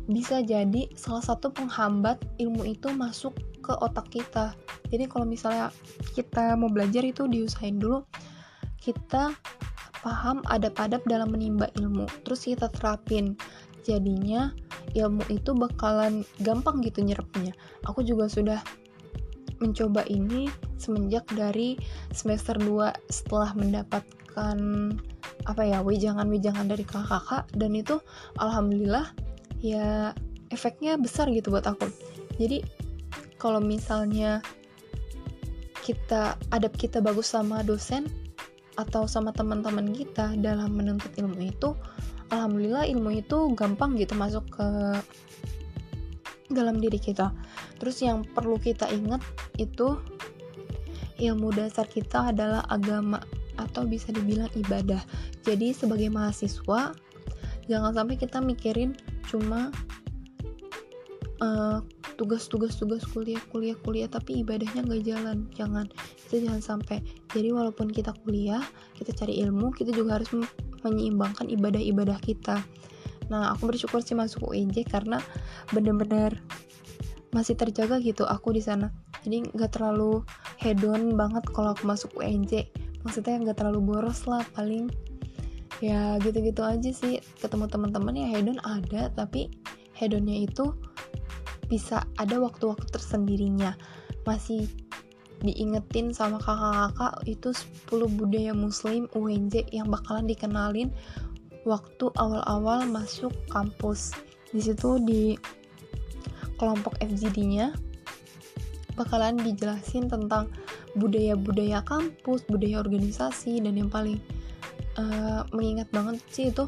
bisa 0.08 0.40
jadi 0.40 0.88
salah 0.96 1.20
satu 1.20 1.52
penghambat 1.52 2.16
ilmu 2.40 2.64
itu 2.64 2.88
masuk 2.92 3.36
ke 3.60 3.72
otak 3.84 4.08
kita. 4.08 4.56
Jadi 4.88 5.04
kalau 5.04 5.28
misalnya 5.28 5.68
kita 6.16 6.56
mau 6.56 6.72
belajar 6.72 7.04
itu 7.04 7.28
diusahain 7.28 7.76
dulu 7.76 8.04
kita 8.80 9.36
paham 10.00 10.40
adab-adab 10.48 11.02
dalam 11.04 11.28
menimba 11.34 11.68
ilmu 11.76 12.08
terus 12.24 12.48
kita 12.48 12.72
terapin. 12.72 13.36
Jadinya 13.84 14.52
ilmu 14.96 15.24
itu 15.32 15.52
bakalan 15.56 16.24
gampang 16.40 16.80
gitu 16.84 17.04
nyerapnya. 17.04 17.52
Aku 17.84 18.00
juga 18.04 18.28
sudah 18.28 18.60
mencoba 19.58 20.06
ini 20.06 20.46
semenjak 20.78 21.26
dari 21.34 21.78
semester 22.14 22.58
2 22.58 23.10
setelah 23.10 23.50
mendapatkan 23.58 24.58
apa 25.46 25.62
ya 25.64 25.82
wejangan-wejangan 25.82 26.66
dari 26.70 26.84
kakak-kakak. 26.86 27.46
Dan 27.54 27.74
itu 27.74 27.98
alhamdulillah 28.38 29.10
ya 29.58 30.14
efeknya 30.54 30.96
besar 30.96 31.28
gitu 31.30 31.50
buat 31.50 31.66
aku. 31.66 31.90
Jadi 32.38 32.62
kalau 33.38 33.58
misalnya 33.58 34.42
kita 35.82 36.36
adab 36.52 36.76
kita 36.76 37.00
bagus 37.00 37.32
sama 37.32 37.64
dosen 37.64 38.06
atau 38.78 39.10
sama 39.10 39.34
teman-teman 39.34 39.90
kita 39.90 40.38
dalam 40.38 40.70
menuntut 40.76 41.10
ilmu 41.18 41.50
itu 41.50 41.74
alhamdulillah 42.30 42.86
ilmu 42.86 43.10
itu 43.24 43.50
gampang 43.56 43.96
gitu 43.98 44.14
masuk 44.14 44.44
ke 44.52 44.68
dalam 46.48 46.80
diri 46.80 46.96
kita. 46.96 47.32
Terus 47.80 48.00
yang 48.00 48.24
perlu 48.24 48.56
kita 48.56 48.88
ingat 48.88 49.20
itu 49.60 50.00
ilmu 51.18 51.50
dasar 51.52 51.84
kita 51.84 52.32
adalah 52.32 52.64
agama 52.70 53.20
atau 53.58 53.84
bisa 53.84 54.14
dibilang 54.14 54.50
ibadah. 54.54 55.02
Jadi 55.42 55.74
sebagai 55.74 56.08
mahasiswa 56.08 56.94
jangan 57.68 57.92
sampai 57.92 58.16
kita 58.16 58.40
mikirin 58.40 58.96
cuma 59.28 59.68
uh, 61.42 61.84
tugas-tugas 62.16 62.74
tugas 62.80 63.04
kuliah 63.04 63.42
kuliah 63.52 63.76
kuliah 63.84 64.08
tapi 64.08 64.40
ibadahnya 64.40 64.86
nggak 64.86 65.04
jalan. 65.04 65.44
Jangan 65.58 65.86
itu 66.30 66.46
jangan 66.46 66.62
sampai. 66.62 67.02
Jadi 67.34 67.50
walaupun 67.50 67.90
kita 67.90 68.14
kuliah 68.24 68.62
kita 68.96 69.10
cari 69.12 69.42
ilmu 69.42 69.74
kita 69.74 69.90
juga 69.90 70.22
harus 70.22 70.30
menyeimbangkan 70.86 71.50
ibadah-ibadah 71.50 72.18
kita 72.22 72.62
nah 73.28 73.52
aku 73.52 73.68
bersyukur 73.72 74.00
sih 74.00 74.16
masuk 74.16 74.48
UNJ 74.52 74.88
karena 74.88 75.20
bener-bener 75.72 76.40
masih 77.32 77.54
terjaga 77.60 78.00
gitu 78.00 78.24
aku 78.24 78.56
di 78.56 78.64
sana. 78.64 78.88
Jadi 79.24 79.52
nggak 79.52 79.76
terlalu 79.76 80.24
hedon 80.56 81.12
banget 81.12 81.44
kalau 81.52 81.76
aku 81.76 81.84
masuk 81.84 82.10
UNJ 82.16 82.72
maksudnya 83.04 83.36
nggak 83.40 83.60
terlalu 83.60 83.80
boros 83.84 84.24
lah 84.24 84.42
paling 84.56 84.88
ya 85.84 86.16
gitu-gitu 86.24 86.64
aja 86.64 86.90
sih. 86.90 87.20
Ketemu 87.40 87.68
teman-teman 87.68 88.16
ya 88.16 88.26
hedon 88.32 88.58
ada 88.64 89.12
tapi 89.12 89.52
hedonnya 89.92 90.48
itu 90.48 90.72
bisa 91.68 92.08
ada 92.16 92.40
waktu-waktu 92.40 92.88
tersendirinya. 92.88 93.76
Masih 94.24 94.64
diingetin 95.38 96.10
sama 96.10 96.42
kakak-kakak 96.42 97.14
itu 97.30 97.54
10 97.86 98.18
budaya 98.18 98.50
muslim 98.50 99.06
UNJ 99.14 99.70
yang 99.70 99.86
bakalan 99.86 100.26
dikenalin 100.26 100.90
waktu 101.68 102.08
awal-awal 102.16 102.88
masuk 102.88 103.30
kampus 103.52 104.16
di 104.56 104.64
situ 104.64 104.96
di 105.04 105.36
kelompok 106.56 106.96
FGD-nya 107.04 107.76
bakalan 108.96 109.38
dijelasin 109.38 110.10
tentang 110.10 110.50
budaya-budaya 110.98 111.84
kampus, 111.86 112.42
budaya 112.50 112.82
organisasi 112.82 113.62
dan 113.62 113.78
yang 113.78 113.92
paling 113.92 114.18
uh, 114.98 115.46
mengingat 115.54 115.86
banget 115.94 116.18
sih 116.34 116.50
itu 116.50 116.66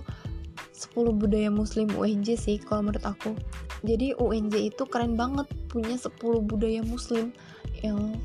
10 0.94 1.18
budaya 1.18 1.50
muslim 1.50 1.90
UNJ 1.92 2.38
sih 2.38 2.56
kalau 2.62 2.86
menurut 2.86 3.02
aku. 3.02 3.34
Jadi 3.82 4.14
UNJ 4.16 4.70
itu 4.70 4.84
keren 4.86 5.18
banget 5.18 5.48
punya 5.72 5.98
10 5.98 6.14
budaya 6.46 6.80
muslim 6.86 7.34
yang 7.82 8.16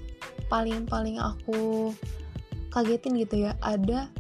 paling-paling 0.52 1.18
aku 1.18 1.92
kagetin 2.70 3.18
gitu 3.18 3.50
ya. 3.50 3.58
Ada 3.64 4.12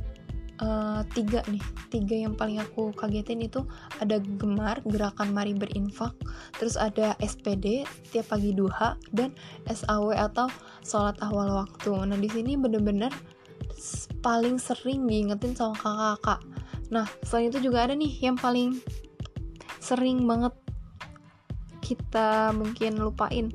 uh, 0.63 1.01
tiga 1.11 1.43
nih 1.51 1.63
tiga 1.91 2.15
yang 2.27 2.35
paling 2.35 2.59
aku 2.61 2.91
kagetin 2.95 3.43
itu 3.43 3.63
ada 3.99 4.19
gemar 4.39 4.79
gerakan 4.87 5.35
mari 5.35 5.51
berinfak 5.55 6.15
terus 6.55 6.79
ada 6.79 7.15
SPD 7.19 7.83
tiap 8.11 8.31
pagi 8.31 8.55
duha 8.55 8.95
dan 9.11 9.35
SAW 9.67 10.15
atau 10.15 10.47
sholat 10.85 11.17
awal 11.25 11.65
waktu. 11.65 11.91
Nah 12.05 12.17
di 12.19 12.29
sini 12.29 12.55
bener-bener 12.55 13.11
paling 14.21 14.61
sering 14.61 15.09
diingetin 15.09 15.57
sama 15.57 15.75
kakak-kakak. 15.75 16.41
Nah 16.93 17.05
selain 17.25 17.49
itu 17.51 17.59
juga 17.71 17.89
ada 17.89 17.93
nih 17.97 18.13
yang 18.21 18.37
paling 18.37 18.79
sering 19.81 20.23
banget 20.25 20.53
kita 21.83 22.53
mungkin 22.55 22.97
lupain. 23.01 23.51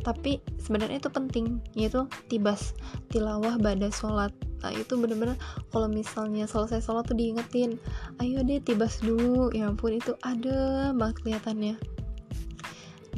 Tapi 0.00 0.40
sebenarnya 0.56 1.02
itu 1.02 1.10
penting 1.12 1.60
yaitu 1.76 2.08
tibas 2.32 2.72
tilawah 3.12 3.60
pada 3.60 3.92
sholat 3.92 4.32
nah 4.60 4.72
itu 4.72 4.96
bener-bener 4.96 5.36
kalau 5.72 5.88
misalnya 5.88 6.44
selesai 6.44 6.84
sholat 6.84 7.08
tuh 7.08 7.16
diingetin 7.16 7.80
ayo 8.20 8.44
deh 8.44 8.60
tibas 8.60 9.00
dulu. 9.00 9.50
Ya 9.56 9.68
ampun 9.68 9.96
itu 9.96 10.14
ada 10.20 10.90
banget 10.92 11.16
kelihatannya. 11.24 11.74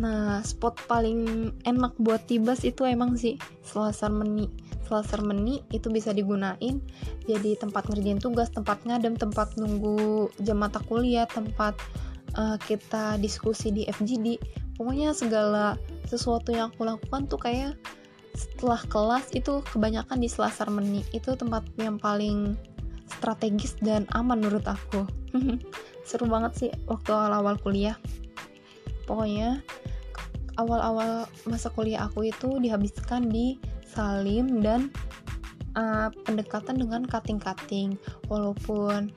Nah 0.00 0.40
spot 0.40 0.78
paling 0.88 1.52
enak 1.66 1.92
buat 2.00 2.24
tibas 2.24 2.64
itu 2.64 2.86
emang 2.86 3.18
sih 3.18 3.36
selasar 3.66 4.14
meni. 4.14 4.48
Selasar 4.86 5.24
meni 5.24 5.64
itu 5.72 5.88
bisa 5.88 6.12
digunain 6.12 6.82
jadi 7.24 7.56
tempat 7.56 7.88
ngerjain 7.88 8.20
tugas 8.20 8.50
tempat 8.52 8.82
ngadem 8.84 9.16
tempat 9.16 9.54
nunggu 9.56 10.28
jam 10.42 10.60
mata 10.60 10.82
kuliah 10.84 11.24
tempat 11.24 11.78
uh, 12.36 12.58
kita 12.60 13.16
diskusi 13.22 13.72
di 13.72 13.88
FGD 13.88 14.36
pokoknya 14.76 15.14
segala 15.14 15.78
sesuatu 16.08 16.52
yang 16.52 16.72
aku 16.74 16.84
lakukan 16.84 17.30
tuh 17.30 17.40
kayak 17.40 17.78
setelah 18.32 18.80
kelas 18.88 19.32
itu 19.36 19.60
kebanyakan 19.72 20.18
di 20.20 20.28
Selasar 20.28 20.68
Meni. 20.72 21.04
Itu 21.12 21.36
tempat 21.36 21.68
yang 21.76 22.00
paling 22.00 22.56
strategis 23.08 23.76
dan 23.84 24.08
aman 24.16 24.40
menurut 24.40 24.64
aku. 24.64 25.04
Seru 26.08 26.26
banget 26.28 26.52
sih 26.56 26.70
waktu 26.88 27.12
awal-awal 27.12 27.60
kuliah. 27.60 27.96
Pokoknya 29.04 29.60
awal-awal 30.56 31.28
masa 31.48 31.68
kuliah 31.72 32.08
aku 32.08 32.28
itu 32.28 32.60
dihabiskan 32.60 33.28
di 33.28 33.60
salim 33.84 34.64
dan 34.64 34.88
uh, 35.76 36.08
pendekatan 36.24 36.80
dengan 36.80 37.04
kating-kating. 37.04 38.00
Walaupun 38.32 39.12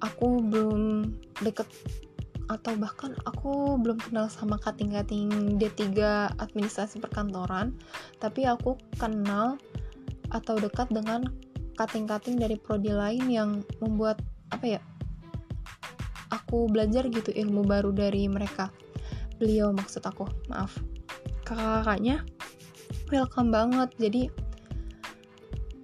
aku 0.00 0.40
belum 0.40 1.12
deket 1.44 1.68
atau 2.46 2.78
bahkan 2.78 3.14
aku 3.26 3.74
belum 3.82 3.98
kenal 3.98 4.30
sama 4.30 4.54
kating-kating 4.62 5.58
D3 5.58 5.98
administrasi 6.38 7.02
perkantoran 7.02 7.74
tapi 8.22 8.46
aku 8.46 8.78
kenal 9.02 9.58
atau 10.30 10.54
dekat 10.58 10.86
dengan 10.90 11.26
kating-kating 11.74 12.38
dari 12.38 12.54
prodi 12.54 12.94
lain 12.94 13.26
yang 13.26 13.50
membuat 13.82 14.22
apa 14.54 14.78
ya 14.78 14.80
aku 16.30 16.70
belajar 16.70 17.06
gitu 17.10 17.34
ilmu 17.34 17.66
baru 17.66 17.90
dari 17.90 18.26
mereka. 18.30 18.70
Beliau 19.42 19.74
maksud 19.74 20.02
aku 20.06 20.26
maaf. 20.46 20.78
Kakak-kakaknya 21.42 22.22
welcome 23.10 23.50
banget. 23.50 23.90
Jadi 23.98 24.22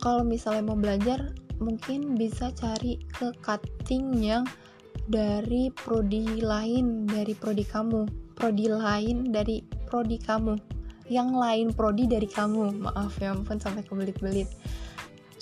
kalau 0.03 0.27
misalnya 0.27 0.67
mau 0.67 0.79
belajar 0.79 1.35
mungkin 1.63 2.19
bisa 2.19 2.51
cari 2.55 2.99
ke 3.15 3.31
cutting 3.43 4.19
yang 4.19 4.43
dari 5.09 5.71
prodi 5.73 6.43
lain 6.43 7.09
dari 7.09 7.35
prodi 7.35 7.67
kamu. 7.67 8.35
Prodi 8.39 8.67
lain 8.71 9.31
dari 9.35 9.63
prodi 9.89 10.19
kamu. 10.19 10.55
Yang 11.11 11.31
lain 11.35 11.67
prodi 11.75 12.05
dari 12.07 12.29
kamu. 12.29 12.87
Maaf 12.87 13.19
ya 13.19 13.35
ampun 13.35 13.59
sampai 13.59 13.83
kebelit-belit. 13.83 14.49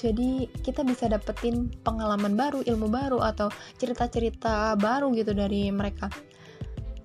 Jadi 0.00 0.48
kita 0.64 0.80
bisa 0.80 1.12
dapetin 1.12 1.68
pengalaman 1.84 2.32
baru 2.32 2.64
ilmu 2.64 2.88
baru 2.88 3.20
atau 3.20 3.52
cerita-cerita 3.76 4.72
baru 4.80 5.12
gitu 5.12 5.36
dari 5.36 5.68
mereka. 5.68 6.08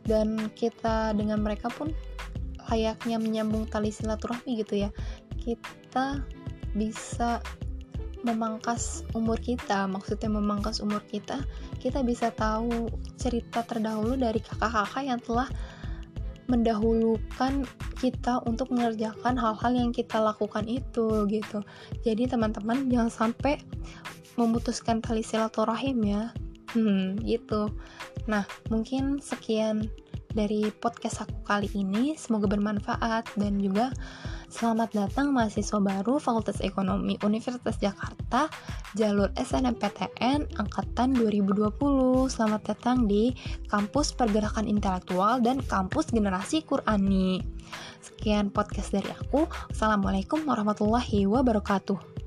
Dan 0.07 0.53
kita 0.55 1.11
dengan 1.11 1.43
mereka 1.43 1.67
pun 1.67 1.91
layaknya 2.71 3.19
menyambung 3.19 3.67
tali 3.67 3.91
silaturahmi 3.91 4.63
gitu 4.63 4.87
ya. 4.87 4.89
Kita 5.35 6.23
bisa 6.71 7.43
memangkas 8.25 9.05
umur 9.13 9.37
kita 9.37 9.85
maksudnya 9.85 10.27
memangkas 10.27 10.81
umur 10.81 10.99
kita 11.05 11.45
kita 11.77 12.01
bisa 12.01 12.33
tahu 12.33 12.89
cerita 13.21 13.61
terdahulu 13.61 14.17
dari 14.17 14.41
kakak-kakak 14.41 15.03
yang 15.05 15.21
telah 15.21 15.47
mendahulukan 16.45 17.65
kita 17.97 18.41
untuk 18.45 18.69
mengerjakan 18.69 19.33
hal-hal 19.33 19.71
yang 19.73 19.89
kita 19.89 20.21
lakukan 20.21 20.65
itu 20.69 21.25
gitu. 21.25 21.65
Jadi 22.05 22.29
teman-teman 22.29 22.85
jangan 22.85 23.09
sampai 23.09 23.57
memutuskan 24.37 25.01
tali 25.01 25.25
silaturahim 25.25 26.05
ya. 26.05 26.23
Hmm 26.75 27.17
gitu. 27.23 27.71
Nah 28.29 28.45
mungkin 28.69 29.17
sekian 29.17 29.89
dari 30.35 30.67
podcast 30.69 31.23
aku 31.23 31.47
kali 31.47 31.71
ini 31.71 32.19
semoga 32.19 32.51
bermanfaat 32.51 33.39
dan 33.39 33.57
juga 33.57 33.95
Selamat 34.55 34.87
datang 34.95 35.35
mahasiswa 35.35 35.83
baru 35.83 36.15
Fakultas 36.15 36.63
Ekonomi 36.63 37.19
Universitas 37.27 37.75
Jakarta 37.75 38.47
jalur 38.95 39.27
SNMPTN 39.35 40.47
angkatan 40.55 41.11
2020. 41.11 41.75
Selamat 42.31 42.63
datang 42.63 43.03
di 43.03 43.35
Kampus 43.67 44.15
Pergerakan 44.15 44.69
Intelektual 44.69 45.43
dan 45.43 45.59
Kampus 45.59 46.13
Generasi 46.15 46.63
Qurani. 46.63 47.43
Sekian 47.99 48.47
podcast 48.47 48.95
dari 48.95 49.11
aku. 49.11 49.43
Assalamualaikum 49.75 50.47
warahmatullahi 50.47 51.27
wabarakatuh. 51.27 52.24